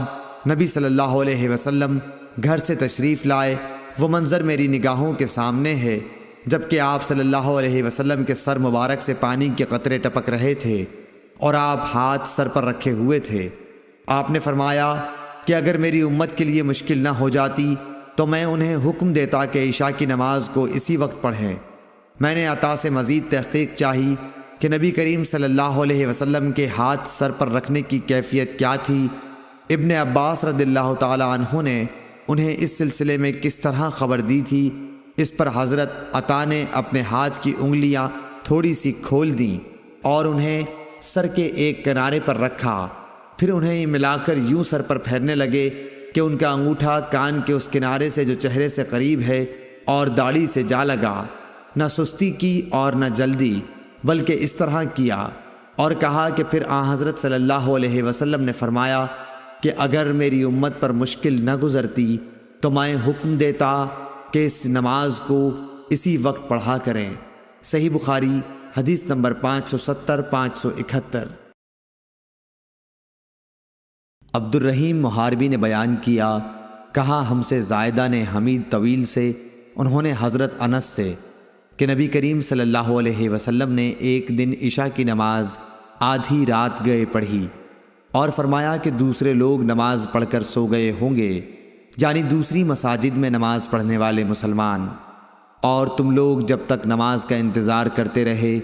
[0.49, 1.97] نبی صلی اللہ علیہ وسلم
[2.43, 3.55] گھر سے تشریف لائے،
[3.99, 5.99] وہ منظر میری نگاہوں کے سامنے ہے،
[6.45, 10.53] جبکہ آپ صلی اللہ علیہ وسلم کے سر مبارک سے پانی کے قطرے ٹپک رہے
[10.53, 10.85] تھے
[11.37, 13.49] اور آپ ہاتھ سر پر رکھے ہوئے تھے۔
[14.07, 14.95] آپ نے فرمایا
[15.45, 17.75] کہ اگر میری امت کے لیے مشکل نہ ہو جاتی،
[18.15, 21.55] تو میں انہیں حکم دیتا کہ عشاء کی نماز کو اسی وقت پڑھیں۔
[22.19, 24.15] میں نے عطا سے مزید تحقیق چاہی
[24.59, 28.75] کہ نبی کریم صلی اللہ علیہ وسلم کے ہاتھ سر پر رکھنے کی کیفیت کیا
[28.75, 29.07] تھی۔
[29.69, 31.85] ابن عباس رضی اللہ تعالی عنہ نے
[32.27, 34.69] انہیں اس سلسلے میں کس طرح خبر دی تھی؟
[35.17, 38.09] اس پر حضرت عطا نے اپنے ہاتھ کی انگلیاں
[38.43, 39.69] تھوڑی سی کھول دیں
[40.01, 40.63] اور انہیں
[41.01, 42.87] سر کے ایک کنارے پر رکھا۔
[43.37, 45.69] پھر انہیں ملا کر یوں سر پر پھیرنے لگے
[46.13, 49.45] کہ ان کا انگوٹھا کان کے اس کنارے سے جو چہرے سے قریب ہے
[49.85, 51.23] اور داڑھی سے جا لگا۔
[51.75, 53.59] نہ سستی کی اور نہ جلدی،
[54.03, 55.27] بلکہ اس طرح کیا
[55.75, 59.05] اور کہا کہ پھر آ حضرت صلی اللہ علیہ وسلم نے فرمایا
[59.63, 62.17] کہ اگر میری امت پر مشکل نہ گزرتی
[62.61, 63.85] تو میں حکم دیتا
[64.31, 65.51] کہ اس نماز کو
[65.89, 67.13] اسی وقت پڑھا کریں۔
[67.63, 68.39] صحیح بخاری،
[68.77, 71.27] حدیث نمبر پانچ سو ستر، پانچ سو اکہتر۔
[74.33, 76.37] عبد الرحیم محاربی نے بیان کیا،
[76.91, 79.31] کہا، ہم سے زائدہ نے حمید طویل سے،
[79.75, 81.13] انہوں نے حضرت انس سے
[81.77, 85.57] کہ نبی کریم صلی اللہ علیہ وسلم نے ایک دن عشاء کی نماز
[85.99, 87.47] آدھی رات گئے پڑھی۔
[88.17, 91.41] اور فرمایا کہ دوسرے لوگ نماز پڑھ کر سو گئے ہوں گے
[91.97, 94.87] یعنی دوسری مساجد میں نماز پڑھنے والے مسلمان۔
[95.61, 98.59] اور تم لوگ جب تک نماز کا انتظار کرتے رہے،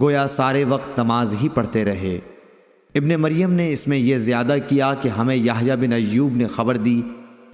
[0.00, 2.18] گویا سارے وقت نماز ہی پڑھتے رہے۔
[2.94, 6.76] ابن مریم نے اس میں یہ زیادہ کیا کہ ہمیں یحییٰ بن ایوب نے خبر
[6.76, 7.02] دی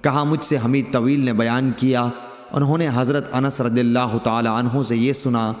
[0.01, 2.07] کہا مجھ سے حمید طویل نے بیان کیا۔
[2.51, 5.53] انہوں نے حضرت انس رضی اللہ تعالی عنہ سے یہ سنا،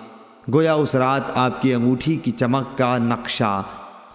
[0.53, 3.63] گویا اس رات آپ کی انگوٹھی کی چمک کا نقشہ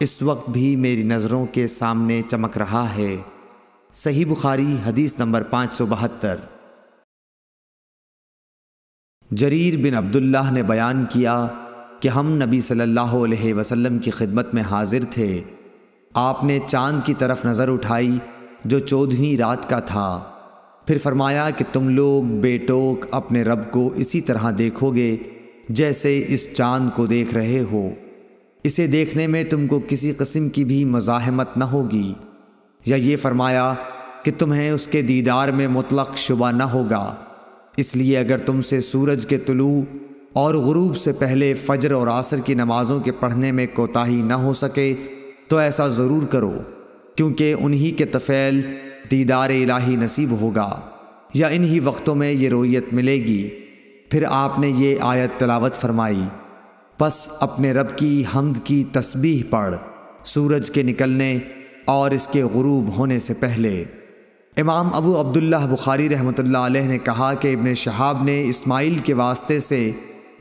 [0.00, 3.16] اس وقت بھی میری نظروں کے سامنے چمک رہا ہے۔
[3.92, 6.36] صحیح بخاری حدیث نمبر پانچ سو بہتر۔
[9.30, 11.46] جریر بن عبداللہ نے بیان کیا
[12.00, 15.42] کہ ہم نبی صلی اللہ علیہ وسلم کی خدمت میں حاضر تھے۔
[16.14, 18.18] آپ نے چاند کی طرف نظر اٹھائی
[18.64, 20.22] جو چودھویں رات کا تھا۔
[20.86, 25.16] پھر فرمایا کہ تم لوگ بے ٹوک اپنے رب کو اسی طرح دیکھو گے
[25.68, 27.90] جیسے اس چاند کو دیکھ رہے ہو۔
[28.68, 32.14] اسے دیکھنے میں تم کو کسی قسم کی بھی مزاحمت نہ ہوگی۔
[32.86, 33.74] یا یہ فرمایا
[34.22, 37.14] کہ تمہیں اس کے دیدار میں مطلق شبہ نہ ہوگا۔
[37.76, 39.82] اس لیے اگر تم سے سورج کے طلوع
[40.32, 44.54] اور غروب سے پہلے فجر اور عصر کی نمازوں کے پڑھنے میں کوتاہی نہ ہو
[44.54, 44.94] سکے،
[45.48, 46.54] تو ایسا ضرور کرو،
[47.16, 48.60] کیونکہ انہی کے طفیل
[49.10, 50.80] دیدار الہی نصیب ہوگا۔
[51.34, 53.48] یا انہی وقتوں میں یہ رویت ملے گی۔
[54.10, 56.22] پھر آپ نے یہ آیت تلاوت فرمائی۔
[56.98, 59.76] پس اپنے رب کی حمد کی تسبیح پڑھ،
[60.24, 61.38] سورج کے نکلنے
[61.84, 63.84] اور اس کے غروب ہونے سے پہلے۔
[64.56, 69.14] امام ابو عبداللہ بخاری رحمۃ اللہ علیہ نے کہا کہ ابن شہاب نے اسماعیل کے
[69.14, 69.90] واسطے سے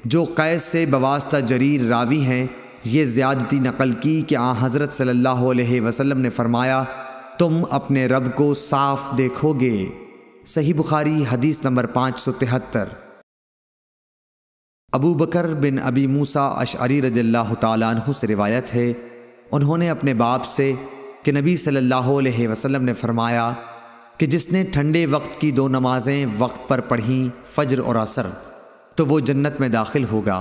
[0.06, 2.48] جو قید سے بواسطہ جریر راوی ہیں،
[2.86, 6.84] یہ زیادتی نقل کی کہ آن حضرت صلی اللہ علیہ وسلم نے فرمایا،
[7.40, 9.86] تم اپنے رب کو صاف دیکھو گے۔
[10.46, 12.86] صحیح بخاری حدیث نمبر پانچ سو تہتر۔
[14.98, 18.92] ابو بکر بن ابی موسا اشعری رضی اللہ تعالیٰ عنہ سے روایت ہے،
[19.52, 20.72] انہوں نے اپنے باپ سے
[21.24, 23.52] کہ نبی صلی اللہ علیہ وسلم نے فرمایا
[24.18, 28.28] کہ جس نے ٹھنڈے وقت کی دو نمازیں وقت پر پڑھیں فجر اور عصر،
[28.96, 30.40] تو وہ جنت میں داخل ہوگا۔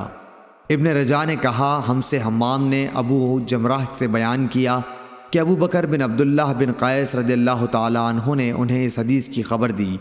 [0.71, 4.79] ابن رجا نے کہا، ہم سے حمام نے ابو جمرہ سے بیان کیا
[5.31, 9.29] کہ ابو بکر بن عبداللہ بن قیس رضی اللہ تعالیٰ عنہ نے انہیں اس حدیث
[9.29, 9.97] کی خبر دی۔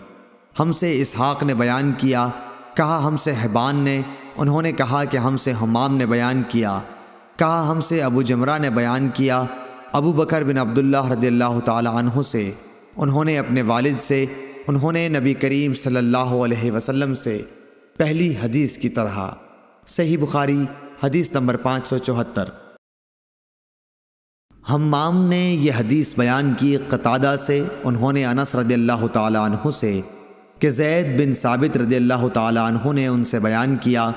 [0.60, 2.28] ہم سے اسحاق نے بیان کیا
[2.76, 4.01] کہا ہم سے حبان نے،
[4.36, 6.80] انہوں نے کہا کہ ہم سے حمام نے بیان کیا۔
[7.36, 9.43] کہا ہم سے ابو جمرہ نے بیان کیا،
[9.91, 12.51] ابو بکر بن عبداللہ رضی اللہ تعالیٰ عنہ سے۔
[12.97, 14.26] انہوں نے اپنے والد سے،
[14.67, 17.41] انہوں نے نبی کریم صلی اللہ علیہ وسلم سے۔
[17.97, 19.19] پہلی حدیث کی طرح۔
[19.88, 20.65] صحیح بخاری،
[21.03, 22.45] حدیث نمبر پانچ سو چوہتر۔
[24.69, 29.71] ہمام نے یہ حدیث بیان کی قطادہ سے، انہوں نے انس رضی اللہ تعالیٰ عنہ
[29.71, 30.01] سے۔
[30.60, 34.12] کہ زید بن ثابت رضی اللہ تعالیٰ عنہ نے ان سے بیان کیا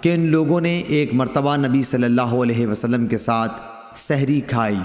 [0.00, 3.52] کہ ان لوگوں نے ایک مرتبہ نبی صلی اللہ علیہ وسلم کے ساتھ
[3.94, 4.78] سحری کھائی۔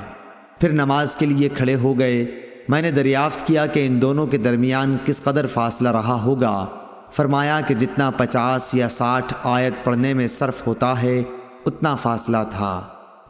[0.59, 2.25] پھر نماز کے لیے کھڑے ہو گئے۔
[2.69, 6.65] میں نے دریافت کیا کہ ان دونوں کے درمیان کس قدر فاصلہ رہا ہوگا۔
[7.11, 11.23] فرمایا کہ جتنا پچاس یا ساٹھ آیت پڑھنے میں صرف ہوتا ہے،
[11.65, 12.81] اتنا فاصلہ تھا۔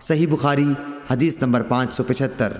[0.01, 0.73] صحیح بخاری،
[1.11, 2.51] حدیث نمبر پانچ سو پچہتر۔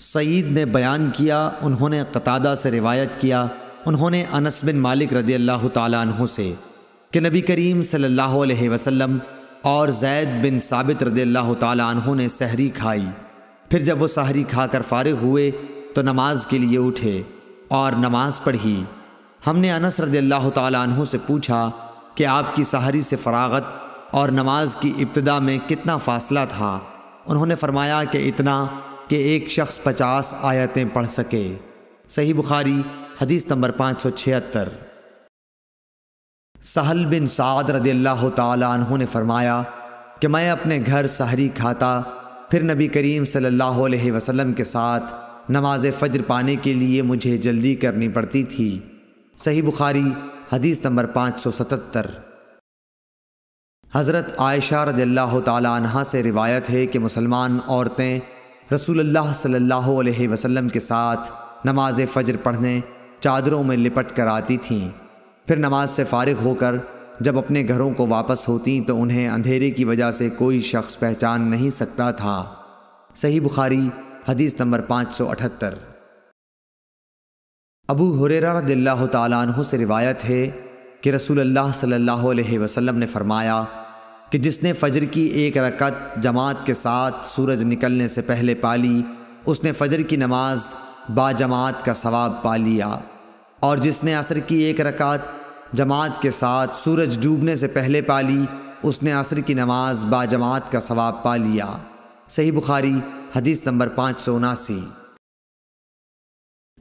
[0.00, 3.46] سعید نے بیان کیا، انہوں نے قطادہ سے روایت کیا،
[3.86, 6.52] انہوں نے انس بن مالک رضی اللہ تعالیٰ عنہ سے
[7.10, 9.18] کہ نبی کریم صلی اللہ علیہ وسلم
[9.62, 13.06] اور زید بن ثابت رضی اللہ تعالیٰ عنہ نے سحری کھائی۔
[13.70, 15.50] پھر جب وہ سحری کھا کر فارغ ہوئے
[15.94, 17.22] تو نماز کے لیے اٹھے
[17.68, 18.84] اور نماز پڑھی۔
[19.46, 21.70] ہم نے انس رضی اللہ تعالیٰ عنہ سے پوچھا
[22.14, 23.64] کہ آپ کی سحری سے فراغت
[24.10, 26.78] اور نماز کی ابتدا میں کتنا فاصلہ تھا؟
[27.26, 28.66] انہوں نے فرمایا کہ اتنا
[29.10, 31.54] کہ ایک شخص پچاس آیتیں پڑھ سکے۔
[32.08, 32.82] صحیح بخاری،
[33.22, 34.68] حدیث نمبر پانچ سو چھہتر۔
[36.62, 39.62] سہل بن سعد رضی اللہ تعالیٰ عنہ نے فرمایا
[40.20, 42.02] کہ میں اپنے گھر سحری کھاتا،
[42.50, 45.14] پھر نبی کریم صلی اللہ علیہ وسلم کے ساتھ
[45.48, 48.78] نماز فجر پانے کے لیے مجھے جلدی کرنی پڑتی تھی۔
[49.36, 50.08] صحیح بخاری،
[50.52, 52.06] حدیث نمبر پانچ سو ستتر۔
[53.94, 58.18] حضرت عائشہ رضی اللہ تعالیٰ عنہ سے روایت ہے کہ مسلمان عورتیں
[58.74, 61.32] رسول اللہ صلی اللہ علیہ وسلم کے ساتھ
[61.64, 62.80] نماز فجر پڑھنے
[63.20, 64.88] چادروں میں لپٹ کر آتی تھیں۔
[65.46, 66.74] پھر نماز سے فارغ ہو کر
[67.20, 71.42] جب اپنے گھروں کو واپس ہوتیں تو انہیں اندھیرے کی وجہ سے کوئی شخص پہچان
[71.42, 72.44] نہیں سکتا تھا۔
[73.14, 73.88] صحیح بخاری،
[74.28, 75.74] حدیث نمبر پانچ سو اٹھتر۔
[77.88, 80.50] ابو حریرہ رضی اللہ تعالیٰ عنہ سے روایت ہے
[81.00, 83.62] کہ رسول اللہ صلی اللہ علیہ وسلم نے فرمایا
[84.30, 89.02] کہ جس نے فجر کی ایک رکعت جماعت کے ساتھ سورج نکلنے سے پہلے پالی
[89.46, 90.74] اس نے فجر کی نماز
[91.14, 92.98] با جماعت کا ثواب پا لیا۔
[93.60, 95.18] اور جس نے عصر کی ایک رکعت
[95.72, 98.46] جماعت کے ساتھ سورج ڈوبنے سے پہلے پالی
[98.82, 101.66] اس نے عصر کی نماز با جماعت کا ثواب پا لیا۔
[102.28, 102.94] صحیح بخاری،
[103.36, 104.80] حدیث نمبر پانچ سو اناسی۔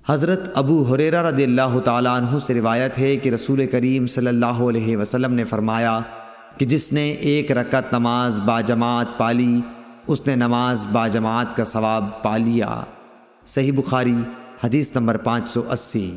[0.10, 4.45] حضرت ابو حریرہ رضی اللہ تعالیٰ عنہ سے روایت ہے کہ رسول کریم صلی اللہ
[4.45, 6.00] علیہ وسلم نے فرمایا
[6.60, 9.62] کہ جس نے ایک رکعت نماز با جماعت پالی،
[10.07, 12.82] اس نے نماز با جماعت کا ثواب پا لیا۔
[13.45, 14.16] صحیح بخاری،
[14.64, 16.16] حدیث نمبر پانچ سو اسی۔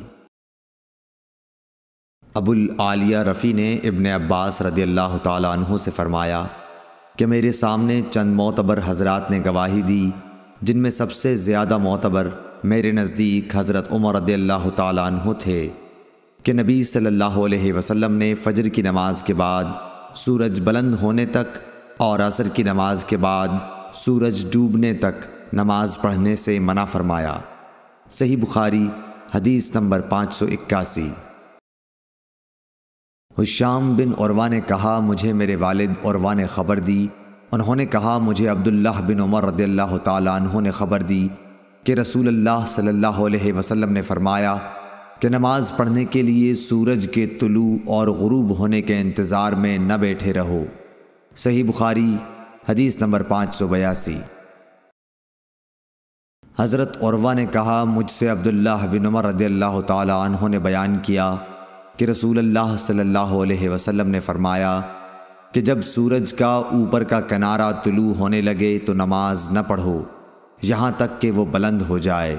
[2.35, 6.45] ابو العالیہ رفیع نے ابن عباس رضی اللہ تعالیٰ عنہ سے فرمایا
[7.17, 10.11] کہ میرے سامنے چند معتبر حضرات نے گواہی دی،
[10.63, 12.29] جن میں سب سے زیادہ معتبر
[12.65, 15.69] میرے نزدیک حضرت عمر رضی اللہ تعالیٰ عنہ تھے
[16.43, 19.65] کہ نبی صلی اللہ علیہ وسلم نے فجر کی نماز کے بعد
[20.15, 21.59] سورج بلند ہونے تک
[21.97, 23.49] اور عصر کی نماز کے بعد
[23.95, 27.39] سورج ڈوبنے تک نماز پڑھنے سے منع فرمایا۔
[28.11, 28.89] صحیح بخاری،
[29.35, 31.11] حدیث نمبر پانچ سو اکاسی
[33.39, 37.07] حشام بن عروا نے کہا، مجھے میرے والد عروا نے خبر دی۔
[37.53, 41.29] انہوں نے کہا، مجھے عبداللہ بن عمر رضی اللہ تعالیٰ عنہ نے خبر دی
[41.85, 44.57] کہ رسول اللہ صلی اللہ علیہ وسلم نے فرمایا
[45.23, 49.93] کہ نماز پڑھنے کے لیے سورج کے طلوع اور غروب ہونے کے انتظار میں نہ
[49.93, 50.65] بیٹھے رہو۔
[51.37, 52.17] صحیح بخاری،
[52.69, 54.19] حدیث نمبر پانچ سو بیاسی۔
[56.59, 60.97] حضرت عروا نے کہا، مجھ سے عبداللہ بن عمر رضی اللہ تعالیٰ عنہ نے بیان
[61.03, 61.37] کیا
[61.97, 64.81] کہ رسول اللہ صلی اللہ علیہ وسلم نے فرمایا
[65.53, 70.03] کہ جب سورج کا اوپر کا کنارہ طلوع ہونے لگے تو نماز نہ پڑھو،
[70.63, 72.37] یہاں تک کہ وہ بلند ہو جائے۔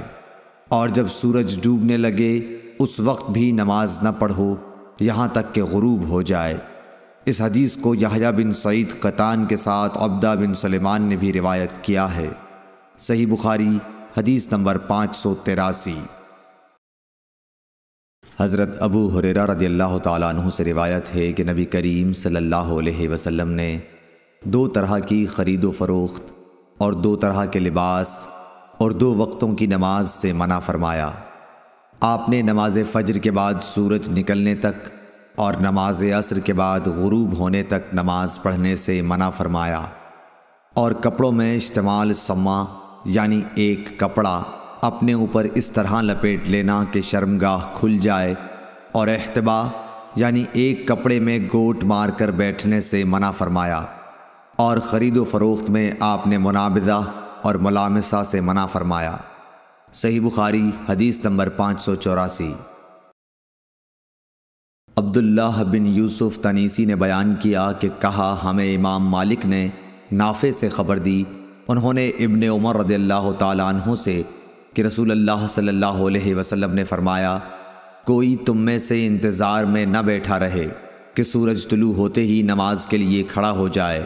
[0.67, 4.55] اور جب سورج ڈوبنے لگے اس وقت بھی نماز نہ پڑھو،
[4.99, 6.57] یہاں تک کہ غروب ہو جائے۔
[7.26, 11.71] اس حدیث کو یحییٰ بن سعید قطان کے ساتھ عبدہ بن سلیمان نے بھی روایت
[11.82, 12.30] کیا ہے۔
[12.99, 13.78] صحیح بخاری،
[14.17, 15.93] حدیث نمبر پانچ سو تراسی۔
[18.39, 22.55] حضرت ابو حریرہ رضی اللہ تعالیٰ عنہ سے روایت ہے کہ نبی کریم صلی اللہ
[22.55, 23.80] علیہ وسلم نے
[24.43, 26.24] دو طرح کی خرید و فروخت
[26.78, 28.28] اور دو طرح کے لباس
[28.78, 31.11] اور دو وقتوں کی نماز سے منع فرمایا۔
[32.05, 34.89] آپ نے نماز فجر کے بعد سورج نکلنے تک
[35.35, 39.81] اور نماز عصر کے بعد غروب ہونے تک نماز پڑھنے سے منع فرمایا۔
[40.73, 42.65] اور کپڑوں میں اشتمال سما
[43.05, 44.43] یعنی ایک کپڑا
[44.81, 48.35] اپنے اوپر اس طرح لپیٹ لینا کہ شرمگاہ کھل جائے
[48.91, 49.63] اور احتبا
[50.15, 53.81] یعنی ایک کپڑے میں گوٹ مار کر بیٹھنے سے منع فرمایا۔
[54.55, 59.17] اور خرید و فروخت میں آپ نے منابضہ اور ملامسہ سے منع فرمایا۔
[59.93, 62.53] صحیح بخاری حدیث نمبر پانچ سو چوراسی۔
[64.95, 69.69] عبداللہ بن یوسف تنیسی نے بیان کیا کہ کہا، ہمیں امام مالک نے
[70.11, 71.23] نافع سے خبر دی۔
[71.67, 74.21] انہوں نے ابن عمر رضی اللہ تعالیٰ عنہ سے
[74.73, 77.39] کہ رسول اللہ صلی اللہ علیہ وسلم نے فرمایا،
[78.05, 80.67] کوئی تم میں سے انتظار میں نہ بیٹھا رہے
[81.13, 84.05] کہ سورج طلوع ہوتے ہی نماز کے لیے کھڑا ہو جائے۔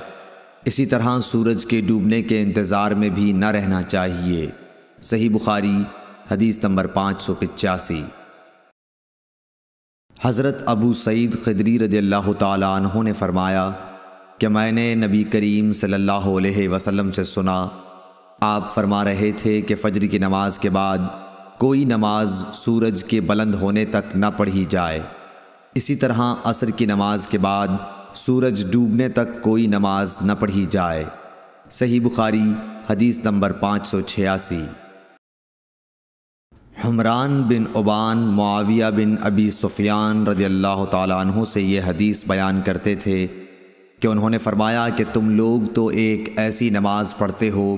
[0.65, 4.49] اسی طرح سورج کے ڈوبنے کے انتظار میں بھی نہ رہنا چاہیے۔
[5.01, 5.75] صحیح بخاری،
[6.31, 8.03] حدیث نمبر پانچ سو پچاسی۔
[10.21, 13.71] حضرت ابو سعید خدری رضی اللہ تعالیٰ عنہ نے فرمایا
[14.37, 17.67] کہ میں نے نبی کریم صلی اللہ علیہ وسلم سے سنا،
[18.41, 20.97] آپ فرما رہے تھے کہ فجر کی نماز کے بعد
[21.57, 24.99] کوئی نماز سورج کے بلند ہونے تک نہ پڑھی جائے۔
[25.75, 27.67] اسی طرح عصر کی نماز کے بعد
[28.13, 31.03] سورج ڈوبنے تک کوئی نماز نہ پڑھی جائے۔
[31.71, 32.53] صحیح بخاری،
[32.89, 34.63] حدیث نمبر پانچ سو چھیاسی۔
[36.83, 42.61] حمران بن عبان معاویہ بن ابی سفیان رضی اللہ تعالیٰ عنہ سے یہ حدیث بیان
[42.65, 43.25] کرتے تھے
[44.01, 47.75] کہ انہوں نے فرمایا کہ تم لوگ تو ایک ایسی نماز پڑھتے ہو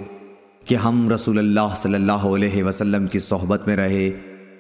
[0.66, 4.10] کہ ہم رسول اللہ صلی اللہ علیہ وسلم کی صحبت میں رہے،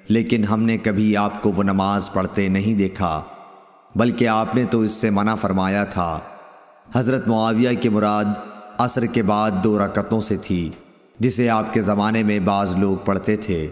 [0.09, 3.21] لیکن ہم نے کبھی آپ کو وہ نماز پڑھتے نہیں دیکھا،
[3.95, 6.17] بلکہ آپ نے تو اس سے منع فرمایا تھا۔
[6.95, 8.33] حضرت معاویہ کے مراد
[8.77, 10.69] عصر کے بعد دو رکتوں سے تھی،
[11.19, 13.67] جسے آپ کے زمانے میں بعض لوگ پڑھتے تھے۔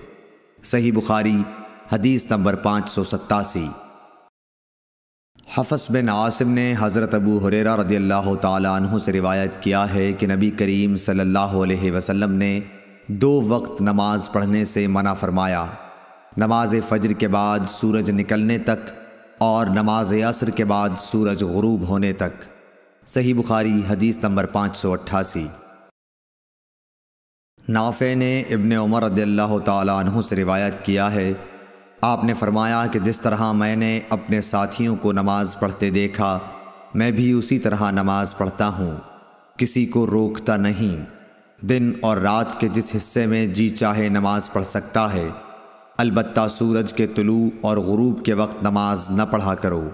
[0.63, 1.43] صحیح بخاری،
[1.91, 3.67] حدیث نمبر پانچ سو ستاسی۔
[5.57, 10.13] حفظ بن عاصم نے حضرت ابو حریرہ رضی اللہ تعالیٰ عنہ سے روایت کیا ہے
[10.13, 12.59] کہ نبی کریم صلی اللہ علیہ وسلم نے
[13.07, 15.65] دو وقت نماز پڑھنے سے منع فرمایا۔
[16.37, 18.91] نماز فجر کے بعد سورج نکلنے تک
[19.37, 22.43] اور نماز عصر کے بعد سورج غروب ہونے تک۔
[23.07, 25.47] صحیح بخاری، حدیث نمبر پانچ سو اٹھاسی۔
[27.69, 31.33] نافع نے ابن عمر رضی اللہ تعالیٰ عنہ سے روایت کیا ہے۔
[32.01, 36.39] آپ نے فرمایا کہ جس طرح میں نے اپنے ساتھیوں کو نماز پڑھتے دیکھا،
[36.93, 38.97] میں بھی اسی طرح نماز پڑھتا ہوں۔
[39.57, 41.05] کسی کو روکتا نہیں۔
[41.65, 45.29] دن اور رات کے جس حصے میں جی چاہے نماز پڑھ سکتا ہے۔
[45.97, 49.89] البتہ سورج کے طلوع اور غروب کے وقت نماز نہ پڑھا کرو۔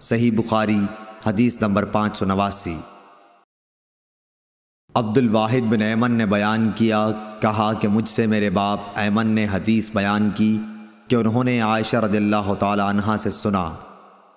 [0.00, 0.78] صحیح بخاری،
[1.26, 2.76] حدیث نمبر پانچ سو نواسی۔
[4.96, 7.08] عبد الواحد بن ایمن نے بیان کیا،
[7.40, 10.58] کہا کہ مجھ سے میرے باپ ایمن نے حدیث بیان کی
[11.08, 13.70] کہ انہوں نے عائشہ رضی اللہ تعالی عنہ سے سنا۔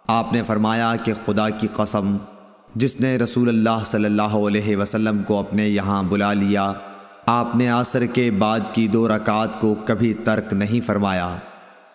[0.08, 2.18] آپ نے فرمایا کہ خدا کی قسم،
[2.76, 6.74] جس نے رسول اللہ صلی اللہ علیہ وسلم کو اپنے یہاں بلا لیا،
[7.26, 11.36] آپ نے عصر کے بعد کی دو رکعت کو کبھی ترک نہیں فرمایا۔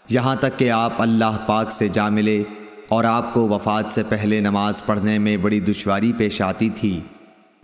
[0.08, 2.42] یہاں تک کہ آپ اللہ پاک سے جا ملے
[2.88, 7.00] اور آپ کو وفات سے پہلے نماز پڑھنے میں بڑی دشواری پیش آتی تھی۔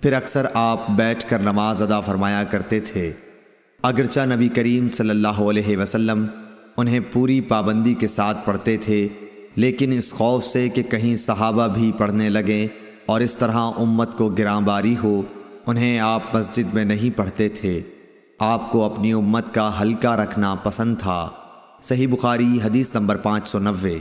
[0.02, 3.12] پھر اکثر آپ بیٹھ کر نماز ادا فرمایا کرتے تھے۔
[3.82, 6.26] اگرچہ نبی کریم صلی اللہ علیہ وسلم
[6.76, 9.08] انہیں پوری پابندی کے ساتھ پڑھتے تھے،
[9.56, 12.66] لیکن اس خوف سے کہ کہیں صحابہ بھی پڑھنے لگیں
[13.06, 15.22] اور اس طرح امت کو گراں باری ہو،
[15.66, 17.80] انہیں آپ مسجد میں نہیں پڑھتے تھے۔
[18.38, 21.28] آپ کو اپنی امت کا ہلکا رکھنا پسند تھا۔
[21.82, 23.98] صحیح بخاری حدیث نمبر پانچ سو نوے۔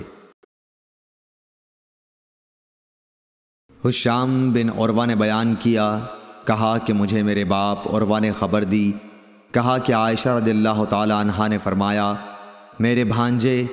[3.86, 6.00] حشام بن عروا نے بیان کیا،
[6.46, 8.92] کہا کہ مجھے میرے باپ عروا نے خبر دی۔
[9.52, 12.14] کہا کہ عائشہ رضی اللہ تعالی عنہ نے فرمایا،
[12.80, 13.64] میرے بھانجے،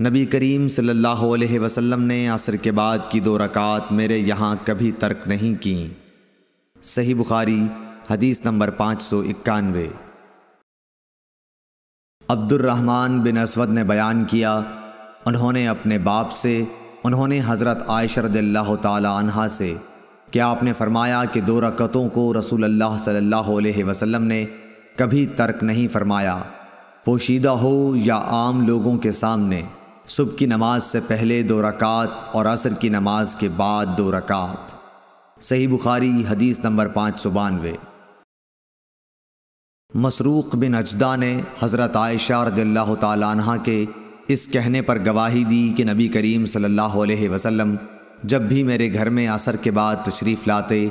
[0.00, 4.56] نبی کریم صلی اللہ علیہ وسلم نے عصر کے بعد کی دو رکعات میرے یہاں
[4.64, 5.94] کبھی ترک نہیں کیں۔
[6.82, 7.60] صحیح بخاری،
[8.10, 9.88] حدیث نمبر پانچ سو اکانوے۔
[12.28, 14.60] عبد الرحمن بن اسود نے بیان کیا،
[15.26, 16.64] انہوں نے اپنے باپ سے
[17.04, 19.74] انہوں نے حضرت عائشہ رضی اللہ تعالی عنہ سے
[20.30, 24.44] کہ آپ نے فرمایا کہ دو رکعتوں کو رسول اللہ صلی اللہ علیہ وسلم نے
[24.96, 26.38] کبھی ترک نہیں فرمایا۔
[27.04, 29.62] پوشیدہ ہو یا عام لوگوں کے سامنے،
[30.06, 34.74] صبح کی نماز سے پہلے دو رکعت اور عصر کی نماز کے بعد دو رکعت۔
[35.42, 37.72] صحیح بخاری حدیث نمبر پانچ سو بانوے۔
[39.94, 43.84] مسروق بن اجدہ نے حضرت عائشہ رضی اللہ تعالیٰ عنہ کے
[44.32, 47.76] اس کہنے پر گواہی دی کہ نبی کریم صلی اللہ علیہ وسلم
[48.22, 50.88] جب بھی میرے گھر میں عصر کے بعد تشریف لاتے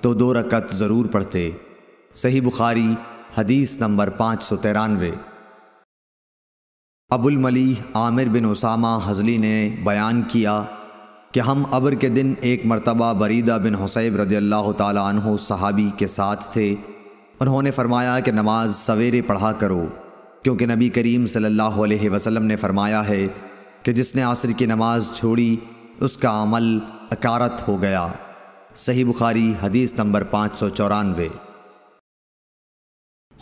[0.00, 1.50] تو دو رکعت ضرور پڑھتے۔
[2.14, 2.94] صحیح بخاری،
[3.38, 5.10] حدیث نمبر پانچ سو ترانوے۔
[7.10, 10.62] ابو الملی عامر بن اسامہ حضلی نے بیان کیا
[11.32, 15.90] کہ ہم ابر کے دن ایک مرتبہ بریدہ بن حسیب رضی اللہ تعالیٰ عنہ صحابی
[15.96, 16.74] کے ساتھ تھے۔
[17.40, 19.86] انہوں نے فرمایا کہ نماز سویرے پڑھا کرو۔
[20.42, 23.26] کیونکہ نبی کریم صلی اللہ علیہ وسلم نے فرمایا ہے
[23.82, 25.56] کہ جس نے عصر کی نماز چھوڑی،
[26.00, 26.78] اس کا عمل
[27.10, 28.08] اکارت ہو گیا۔
[28.74, 31.28] صحیح بخاری حدیث نمبر پانچ سو چورانوے۔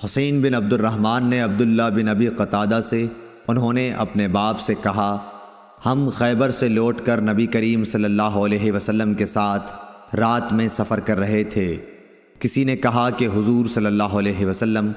[0.05, 3.07] حسین بن عبد الرحمن نے عبداللہ بن ابی قطادہ سے
[3.49, 5.17] انہوں نے اپنے باپ سے کہا،
[5.87, 9.73] ہم خیبر سے لوٹ کر نبی کریم صلی اللہ علیہ وسلم کے ساتھ
[10.17, 11.77] رات میں سفر کر رہے تھے۔
[12.39, 14.93] کسی نے کہا کہ حضور صلی اللہ علیہ وسلم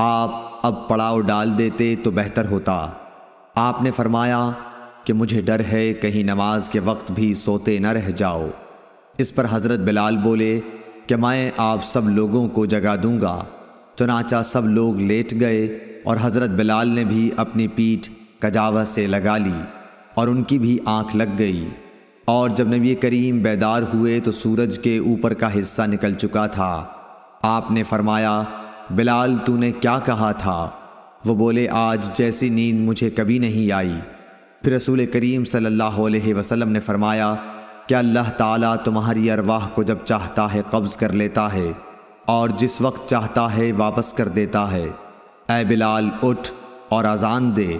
[0.00, 0.30] آپ
[0.62, 2.90] اب پڑاؤ ڈال دیتے تو بہتر ہوتا۔
[3.54, 4.50] آپ نے فرمایا
[5.04, 8.46] کہ مجھے ڈر ہے کہیں نماز کے وقت بھی سوتے نہ رہ جاؤ۔
[9.18, 10.60] اس پر حضرت بلال بولے
[11.06, 13.44] کہ میں آپ سب لوگوں کو جگا دوں گا۔
[13.96, 15.64] چنانچہ سب لوگ لیٹ گئے
[16.04, 19.60] اور حضرت بلال نے بھی اپنی پیٹھ کجاوہ سے لگا لی
[20.14, 21.68] اور ان کی بھی آنکھ لگ گئی۔
[22.24, 26.84] اور جب نبی کریم بیدار ہوئے تو سورج کے اوپر کا حصہ نکل چکا تھا۔
[27.42, 28.42] آپ نے فرمایا
[28.90, 30.68] بلال تو نے کیا کہا تھا؟
[31.24, 33.94] وہ بولے، آج جیسی نیند مجھے کبھی نہیں آئی۔
[34.62, 37.34] پھر رسول کریم صلی اللہ علیہ وسلم نے فرمایا
[37.86, 41.70] کہ اللہ تعالیٰ تمہاری ارواح کو جب چاہتا ہے قبض کر لیتا ہے،
[42.26, 44.86] اور جس وقت چاہتا ہے واپس کر دیتا ہے؟
[45.48, 46.50] اے بلال، اٹھ
[46.88, 47.76] اور اذان دے۔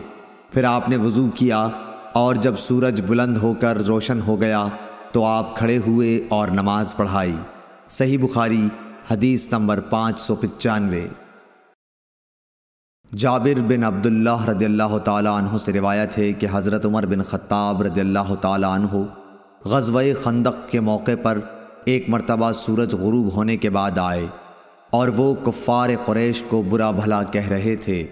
[0.52, 1.66] پھر آپ نے وضو کیا،
[2.12, 4.66] اور جب سورج بلند ہو کر روشن ہو گیا،
[5.12, 7.34] تو آپ کھڑے ہوئے اور نماز پڑھائی۔
[7.88, 8.68] صحیح بخاری
[9.10, 11.06] حدیث نمبر پانچ سو پچانوے۔
[13.16, 17.82] جابر بن عبداللہ رضی اللہ تعالیٰ عنہ سے روایت ہے کہ حضرت عمر بن خطاب
[17.82, 19.02] رضی اللہ تعالیٰ عنہ
[19.64, 21.38] غزوہ خندق کے موقع پر
[21.84, 24.26] ایک مرتبہ سورج غروب ہونے کے بعد آئے
[24.90, 28.06] اور وہ کفار قریش کو برا بھلا کہہ رہے تھے۔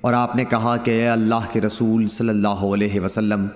[0.00, 3.46] اور آپ نے کہا کہ اے اللہ کے رسول صلی اللہ علیہ وسلم،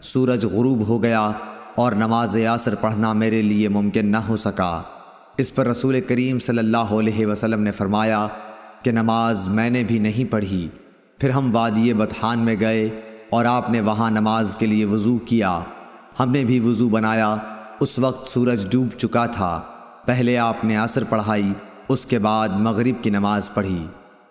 [0.00, 1.30] سورج غروب ہو گیا
[1.74, 4.82] اور نماز یاسر پڑھنا میرے لیے ممکن نہ ہو سکا۔
[5.38, 8.28] اس پر رسول کریم صلی اللہ علیہ وسلم نے فرمایا
[8.82, 10.68] کہ نماز میں نے بھی نہیں پڑھی۔
[11.18, 15.60] پھر ہم وادی بطحان میں گئے اور آپ نے وہاں نماز کے لیے وضو کیا۔
[16.20, 17.36] ہم نے بھی وضو بنایا۔
[17.80, 19.62] اس وقت سورج ڈوب چکا تھا۔
[20.06, 21.52] پہلے آپ نے عصر پڑھائی،
[21.88, 23.86] اس کے بعد مغرب کی نماز پڑھی۔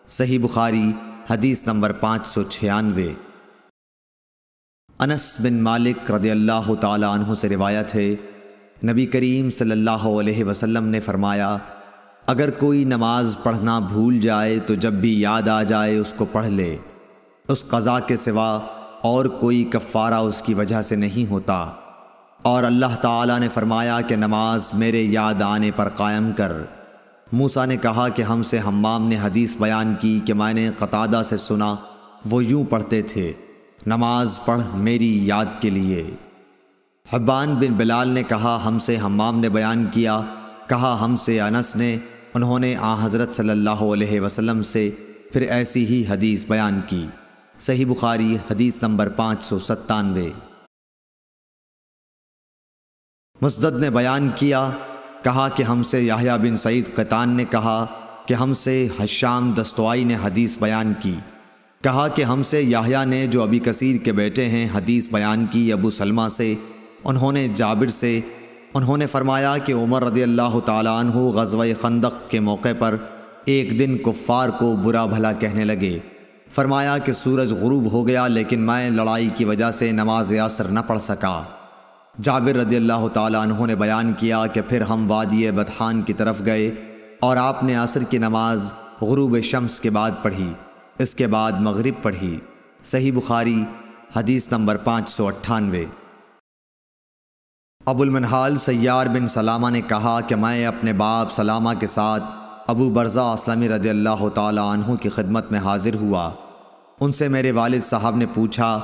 [0.08, 0.92] صحیح بخاری،
[1.30, 3.14] حدیث نمبر پانچ سو چھیانوے۔
[5.00, 8.16] انس بن مالک رضی اللہ تعالی عنہ سے روایت ہے
[8.86, 11.58] نبی کریم صلی اللہ علیہ وسلم نے فرمایا،
[12.28, 16.48] اگر کوئی نماز پڑھنا بھول جائے تو جب بھی یاد آ جائے اس کو پڑھ
[16.48, 16.78] لے۔
[17.48, 18.60] اس قضا کے سوا
[19.02, 21.72] اور کوئی کفارہ اس کی وجہ سے نہیں ہوتا۔
[22.42, 26.52] اور اللہ تعالیٰ نے فرمایا کہ نماز میرے یاد آنے پر قائم کر۔
[27.34, 31.22] موسا نے کہا کہ ہم سے ہمام نے حدیث بیان کی کہ میں نے قطادہ
[31.26, 31.76] سے سنا،
[32.26, 33.34] وہ یوں پڑھتے تھے،
[33.86, 36.04] نماز پڑھ میری یاد کے لیے۔
[37.14, 40.22] حبان بن بلال نے کہا، ہم سے ہمام نے بیان کیا۔
[40.70, 41.98] کہا، ہم سے انس نے۔
[42.34, 44.92] انہوں نے آ حضرت صلی اللہ علیہ وسلم سے
[45.34, 47.08] پھر ایسی ہی حدیث بیان کی۔
[47.60, 50.30] صحیح بخاری حدیث نمبر پانچ سو ستانوے۔
[53.42, 54.70] مسدد نے بیان کیا۔
[55.24, 57.86] کہا کہ ہم سے یاہیا بن سعید قطان نے کہا
[58.26, 61.16] کہ ہم سے حشام دستوائی نے حدیث بیان کی۔
[61.84, 65.74] کہا کہ ہم سے یاہیا نے جو ابی کثیر کے بیٹے ہیں حدیث بیان کی
[65.74, 66.56] ابو سلمہ سے۔
[67.06, 68.22] انہوں نے جابر سے،
[68.74, 72.96] انہوں نے فرمایا کہ عمر رضی اللہ تعالیٰ عنہ غزوہ خندق کے موقع پر
[73.46, 76.00] ایک دن کفار کو برا بھلا کہنے لگے۔
[76.52, 80.80] فرمایا کہ سورج غروب ہو گیا، لیکن میں لڑائی کی وجہ سے نماز یاسر نہ
[80.88, 81.42] پڑھ سکا۔
[82.22, 86.42] جابر رضی اللہ تعالیٰ عنہ نے بیان کیا کہ پھر ہم وادی بدحان کی طرف
[86.46, 86.72] گئے
[87.20, 90.54] اور آپ نے عصر کی نماز غروب شمس کے بعد پڑھی،
[91.00, 92.38] اس کے بعد مغرب پڑھی۔
[92.84, 93.64] صحیح بخاری،
[94.16, 95.86] حدیث نمبر پانچ سو اٹھانوے۔
[97.88, 102.24] ابو المنحال سیار بن سلامہ نے کہا کہ میں اپنے باپ سلامہ کے ساتھ
[102.68, 106.32] ابو برزہ اسلمی رضی اللہ تعالیٰ عنہ کی خدمت میں حاضر ہوا۔
[107.00, 108.80] ان سے میرے والد صاحب نے پوچھا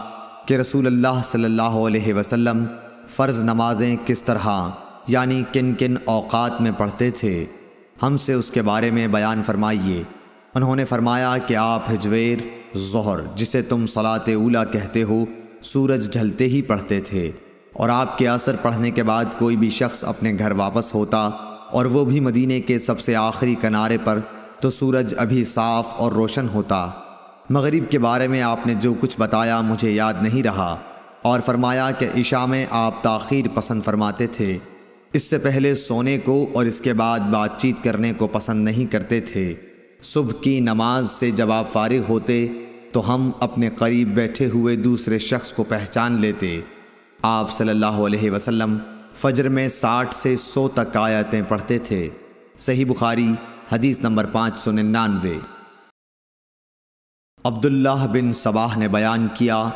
[0.45, 2.65] کہ رسول اللہ صلی اللہ علیہ وسلم
[3.07, 4.47] فرض نمازیں کس طرح
[5.07, 7.45] یعنی کن کن اوقات میں پڑھتے تھے؟
[8.03, 10.03] ہم سے اس کے بارے میں بیان فرمائیے۔
[10.55, 12.37] انہوں نے فرمایا کہ آپ ہجویر،
[12.77, 15.25] ظہر، جسے تم صلاۃ اولا کہتے ہو،
[15.61, 17.31] سورج ڈھلتے ہی پڑھتے تھے۔
[17.73, 21.19] اور آپ کے اثر پڑھنے کے بعد کوئی بھی شخص اپنے گھر واپس ہوتا
[21.71, 24.19] اور وہ بھی مدینے کے سب سے آخری کنارے پر،
[24.59, 26.89] تو سورج ابھی صاف اور روشن ہوتا۔
[27.49, 30.75] مغرب کے بارے میں آپ نے جو کچھ بتایا مجھے یاد نہیں رہا،
[31.21, 34.57] اور فرمایا کہ عشاء میں آپ تاخیر پسند فرماتے تھے۔
[35.13, 38.91] اس سے پہلے سونے کو اور اس کے بعد بات چیت کرنے کو پسند نہیں
[38.91, 39.53] کرتے تھے۔
[40.03, 42.45] صبح کی نماز سے جب آپ فارغ ہوتے،
[42.91, 46.59] تو ہم اپنے قریب بیٹھے ہوئے دوسرے شخص کو پہچان لیتے۔
[47.21, 48.77] آپ صلی اللہ علیہ وسلم
[49.15, 52.09] فجر میں ساٹھ سے سو تک آیتیں پڑھتے تھے۔
[52.57, 53.27] صحیح بخاری،
[53.71, 55.37] حدیث نمبر پانچ سو ننانوے۔
[57.43, 59.69] عبداللہ بن صباح نے بیان کیا،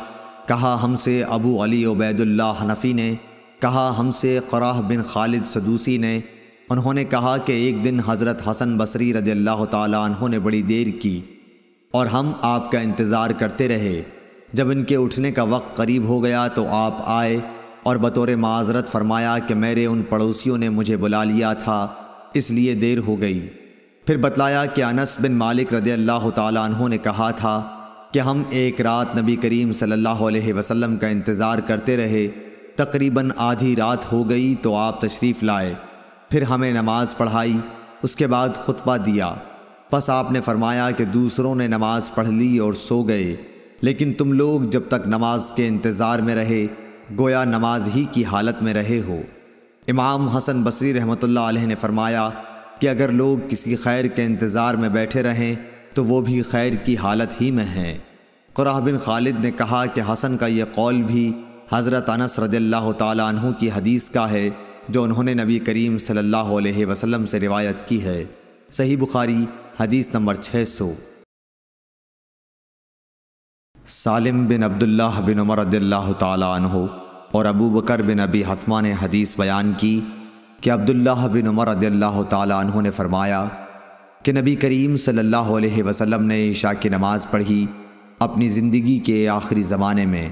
[0.48, 3.14] کہا، ہم سے ابو علی عبید اللہ حنفی نے،
[3.60, 6.20] کہا، ہم سے قراہ بن خالد سدوسی نے۔
[6.70, 10.62] انہوں نے کہا کہ ایک دن حضرت حسن بصری رضی اللہ تعالیٰ عنہ نے بڑی
[10.62, 11.20] دیر کی
[11.90, 14.02] اور ہم آپ کا انتظار کرتے رہے۔
[14.56, 17.38] جب ان کے اٹھنے کا وقت قریب ہو گیا تو آپ آئے
[17.82, 21.86] اور بطور معذرت فرمایا کہ میرے ان پڑوسیوں نے مجھے بلا لیا تھا،
[22.34, 23.48] اس لیے دیر ہو گئی۔
[24.06, 27.68] پھر بتلایا کہ انس بن مالک رضی اللہ تعالیٰ عنہ نے کہا تھا
[28.12, 32.28] کہ ہم ایک رات نبی کریم صلی اللہ علیہ وسلم کا انتظار کرتے رہے،
[32.76, 35.74] تقریباً آدھی رات ہو گئی تو آپ تشریف لائے۔
[36.30, 37.56] پھر ہمیں نماز پڑھائی،
[38.02, 39.34] اس کے بعد خطبہ دیا۔
[39.90, 43.36] پس آپ نے فرمایا کہ دوسروں نے نماز پڑھ لی اور سو گئے۔
[43.80, 46.66] لیکن تم لوگ جب تک نماز کے انتظار میں رہے،
[47.18, 49.20] گویا نماز ہی کی حالت میں رہے ہو۔
[49.88, 52.30] امام حسن بصری رحمۃ اللہ علیہ نے فرمایا
[52.80, 55.54] کہ اگر لوگ کسی خیر کے انتظار میں بیٹھے رہیں،
[55.94, 57.98] تو وہ بھی خیر کی حالت ہی میں ہیں۔
[58.52, 61.32] قرآہ بن خالد نے کہا کہ حسن کا یہ قول بھی
[61.72, 64.48] حضرت انس رضی اللہ تعالیٰ عنہ کی حدیث کا ہے،
[64.88, 68.24] جو انہوں نے نبی کریم صلی اللہ علیہ وسلم سے روایت کی ہے۔
[68.70, 69.46] صحیح بخاری،
[69.80, 70.92] حدیث نمبر چھ سو۔
[73.88, 76.86] سالم بن عبداللہ بن عمر رضی اللہ تعالیٰ عنہ
[77.32, 80.00] اور ابو بکر بن ابی حتمہ نے حدیث بیان کی
[80.60, 83.44] کہ عبداللہ بن عمر رضی اللہ تعالیٰ عنہ نے فرمایا
[84.22, 87.66] کہ نبی کریم صلی اللہ علیہ وسلم نے عشاء کی نماز پڑھی
[88.18, 90.28] اپنی زندگی کے آخری زمانے میں۔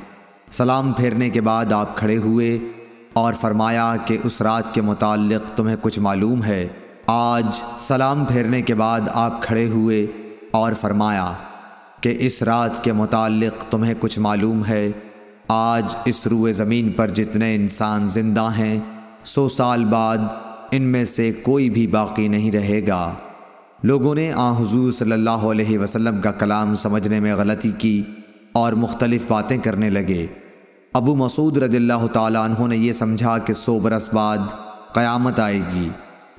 [0.51, 2.59] سلام پھیرنے کے بعد آپ کھڑے ہوئے
[3.13, 6.69] اور فرمایا کہ اس رات کے متعلق تمہیں کچھ معلوم ہے۔
[7.07, 10.07] آج سلام پھیرنے کے بعد آپ کھڑے ہوئے
[10.51, 11.33] اور فرمایا
[12.05, 14.91] کہ اس رات کے متعلق تمہیں کچھ معلوم ہے۔
[15.49, 18.79] آج اس روئے زمین پر جتنے انسان زندہ ہیں،
[19.25, 20.19] سو سال بعد
[20.71, 23.15] ان میں سے کوئی بھی باقی نہیں رہے گا۔
[23.83, 28.03] لوگوں نے آ حضور صلی اللہ علیہ وسلم کا کلام سمجھنے میں غلطی کی
[28.53, 30.27] اور مختلف باتیں کرنے لگے۔
[30.93, 34.39] ابو مسعود رضی اللہ تعالیٰ عنہ نے یہ سمجھا کہ سو برس بعد
[34.93, 35.89] قیامت آئے گی۔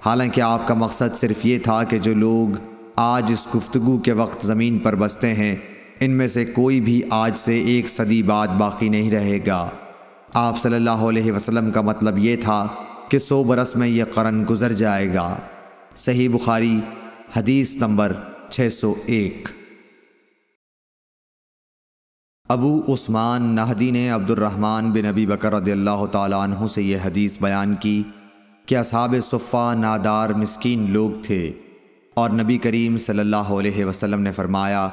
[0.06, 4.46] حالانکہ آپ کا مقصد صرف یہ تھا کہ جو لوگ آج اس گفتگو کے وقت
[4.46, 5.56] زمین پر بستے ہیں۔
[6.00, 9.70] ان میں سے کوئی بھی آج سے ایک صدی بعد باقی نہیں رہے گا۔
[10.34, 12.68] آپ صلی اللہ علیہ وسلم کا مطلب یہ تھا
[13.10, 15.38] کہ سو برس میں یہ قرن گزر جائے گا۔
[15.96, 16.80] صحیح بخاری،
[17.36, 18.14] حدیث نمبر
[18.50, 19.48] چھ سو ایک۔
[22.50, 26.98] ابو عثمان نہدی نے عبد الرحمن بن نبی بکر رضی اللہ تعالیٰ عنہ سے یہ
[27.06, 28.04] حدیث بیان کی
[28.66, 31.52] کہ اصحاب صفہ نادار مسکین لوگ تھے۔
[32.16, 34.90] اور نبی کریم صلی اللہ علیہ وسلم نے فرمایا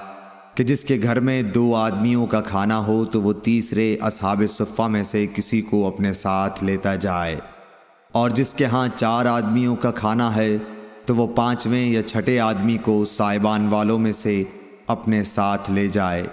[0.55, 4.83] کہ جس کے گھر میں دو آدمیوں کا کھانا ہو تو وہ تیسرے اصحاب صفہ
[4.83, 7.37] میں سے کسی کو اپنے ساتھ لیتا جائے۔
[8.13, 10.57] اور جس کے ہاں چار آدمیوں کا کھانا ہے
[11.07, 14.45] تو وہ پانچویں یا چھٹے آدمی کو سائبان والوں میں سے
[14.87, 16.27] اپنے ساتھ لے جائے۔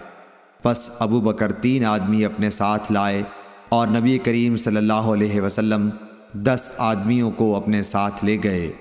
[0.63, 3.23] پس ابو بکر تین آدمی اپنے ساتھ لائے
[3.69, 5.89] اور نبی کریم صلی اللہ علیہ وسلم
[6.33, 8.71] دس آدمیوں کو اپنے ساتھ لے گئے۔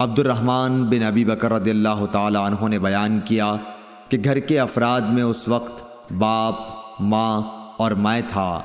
[0.00, 3.56] عبد الرحمن بن ابی بکر رضی اللہ تعالی عنہ نے بیان کیا
[4.08, 6.54] کہ گھر کے افراد میں اس وقت باپ،
[7.00, 7.42] ماں
[7.76, 8.62] اور میں تھا۔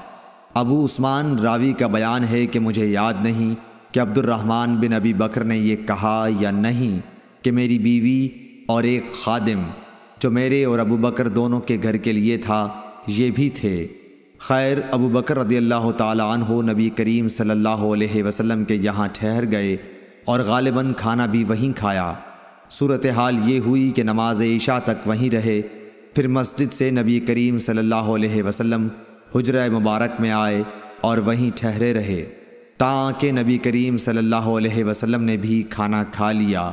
[0.54, 3.54] ابو عثمان راوی کا بیان ہے کہ مجھے یاد نہیں
[3.94, 7.00] کہ عبد الرحمن بن ابی بکر نے یہ کہا یا نہیں
[7.44, 8.28] کہ میری بیوی
[8.68, 9.62] اور ایک خادم
[10.20, 12.68] جو میرے اور ابو بکر دونوں کے گھر کے لیے تھا،
[13.08, 13.88] یہ بھی تھے۔
[14.40, 19.08] خیر، ابو بکر رضی اللہ تعالیٰ عنہ نبی کریم صلی اللہ علیہ وسلم کے یہاں
[19.14, 19.78] ٹھہر گئے۔
[20.30, 22.14] اور غالباً کھانا بھی وہیں کھایا۔
[22.72, 25.62] صورتحال یہ ہوئی کہ نماز عشاء تک وہیں رہے۔
[26.16, 28.88] پھر مسجد سے نبی کریم صلی اللہ علیہ وسلم
[29.36, 30.64] حجرہ مبارک میں آئے
[31.02, 32.26] اور وہیں ٹھہرے رہے۔
[32.78, 36.72] تاکہ نبی کریم صلی اللہ علیہ وسلم نے بھی کھانا کھا لیا۔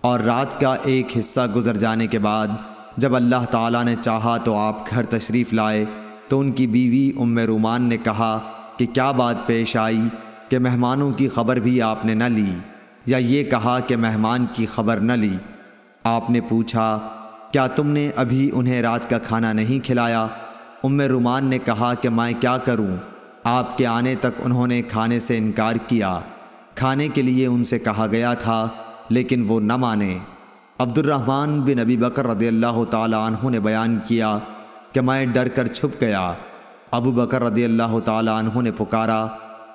[0.00, 2.48] اور رات کا ایک حصہ گزر جانے کے بعد
[2.96, 5.84] جب اللہ تعالیٰ نے چاہا تو آپ گھر تشریف لائے
[6.28, 10.00] تو ان کی بیوی ام رومان نے کہا کہ کیا بات پیش آئی
[10.48, 12.69] کہ مہمانوں کی خبر بھی آپ نے نہ لی۔
[13.06, 15.36] یا یہ کہا کہ مہمان کی خبر نہ لی۔
[16.04, 16.98] آپ نے پوچھا،
[17.52, 20.26] کیا تم نے ابھی انہیں رات کا کھانا نہیں کھلایا؟
[20.84, 22.96] ام رومان نے کہا کہ میں کیا کروں؟
[23.44, 26.20] آپ کے آنے تک انہوں نے کھانے سے انکار کیا۔
[26.74, 28.68] کھانے کے لیے ان سے کہا گیا تھا،
[29.08, 30.18] لیکن وہ نہ مانے۔
[30.78, 34.38] عبد الرحمن بن ابی بکر رضی اللہ تعالیٰ عنہ نے بیان کیا
[34.92, 36.32] کہ میں ڈر کر چھپ گیا۔
[36.90, 39.26] ابو بکر رضی اللہ تعالیٰ عنہ نے پکارا،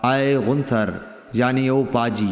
[0.01, 0.89] آئے غنثر
[1.33, 2.31] یعنی او پاجی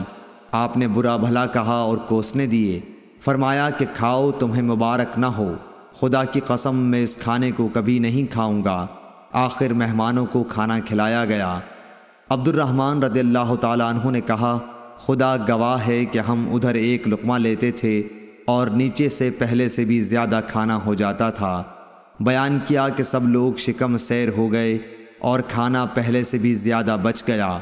[0.56, 2.80] آپ نے برا بھلا کہا اور کوسنے دیے۔
[3.22, 5.54] فرمایا کہ کھاؤ، تمہیں مبارک نہ ہو۔
[5.94, 8.88] خدا کی قسم، میں اس کھانے کو کبھی نہیں کھاؤں گا۔
[9.32, 11.60] آخر مہمانوں کو کھانا کھلایا گیا۔
[12.30, 14.58] عبد الرحمن رضی اللہ تعالیٰ عنہ نے کہا،
[14.98, 18.04] خدا گواہ ہے کہ ہم ادھر ایک لقمہ لیتے تھے
[18.46, 21.64] اور نیچے سے پہلے سے بھی زیادہ کھانا ہو جاتا تھا۔
[22.20, 24.78] بیان کیا کہ سب لوگ شکم سیر ہو گئے
[25.20, 27.60] اور کھانا پہلے سے بھی زیادہ بچ گیا۔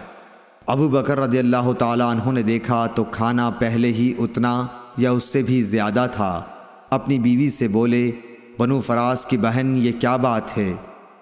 [0.72, 4.66] ابو بکر رضی اللہ تعالیٰ عنہ نے دیکھا تو کھانا پہلے ہی اتنا
[4.98, 6.42] یا اس سے بھی زیادہ تھا۔
[6.90, 8.12] اپنی بیوی سے بولے،
[8.60, 10.74] بنو فراز کی بہن، یہ کیا بات ہے؟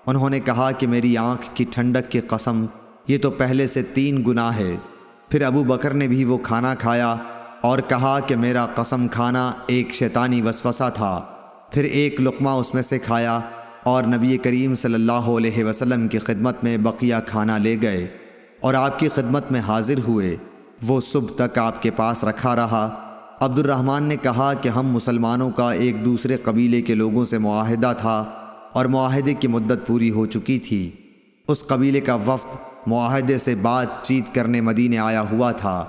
[0.05, 2.65] انہوں نے کہا کہ میری آنکھ کی ٹھنڈک کی قسم،
[3.07, 4.75] یہ تو پہلے سے تین گنا ہے۔
[5.29, 7.15] پھر ابو بکر نے بھی وہ کھانا کھایا
[7.61, 11.21] اور کہا کہ میرا قسم کھانا ایک شیطانی وسوسہ تھا۔
[11.71, 13.39] پھر ایک لقمہ اس میں سے کھایا
[13.83, 18.07] اور نبی کریم صلی اللہ علیہ وسلم کی خدمت میں بقیہ کھانا لے گئے۔
[18.59, 20.35] اور آپ کی خدمت میں حاضر ہوئے،
[20.87, 23.05] وہ صبح تک آپ کے پاس رکھا رہا۔
[23.39, 27.93] عبد الرحمن نے کہا کہ ہم مسلمانوں کا ایک دوسرے قبیلے کے لوگوں سے معاہدہ
[27.97, 28.23] تھا
[28.73, 30.91] اور معاہدے کی مدت پوری ہو چکی تھی۔
[31.47, 32.55] اس قبیلے کا وفد
[32.87, 35.85] معاہدے سے بات چیت کرنے مدینے آیا ہوا تھا۔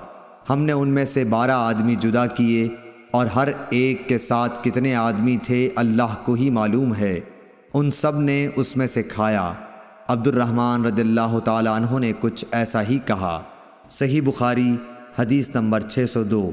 [0.49, 2.67] ہم نے ان میں سے بارہ آدمی جدا کیے
[3.11, 7.19] اور ہر ایک کے ساتھ کتنے آدمی تھے، اللہ کو ہی معلوم ہے۔
[7.73, 9.53] ان سب نے اس میں سے کھایا۔
[10.11, 13.43] عبد الرحمن رضی اللہ تعالیٰ عنہ نے کچھ ایسا ہی کہا۔
[13.89, 14.75] صحیح بخاری،
[15.19, 16.51] حدیث نمبر 602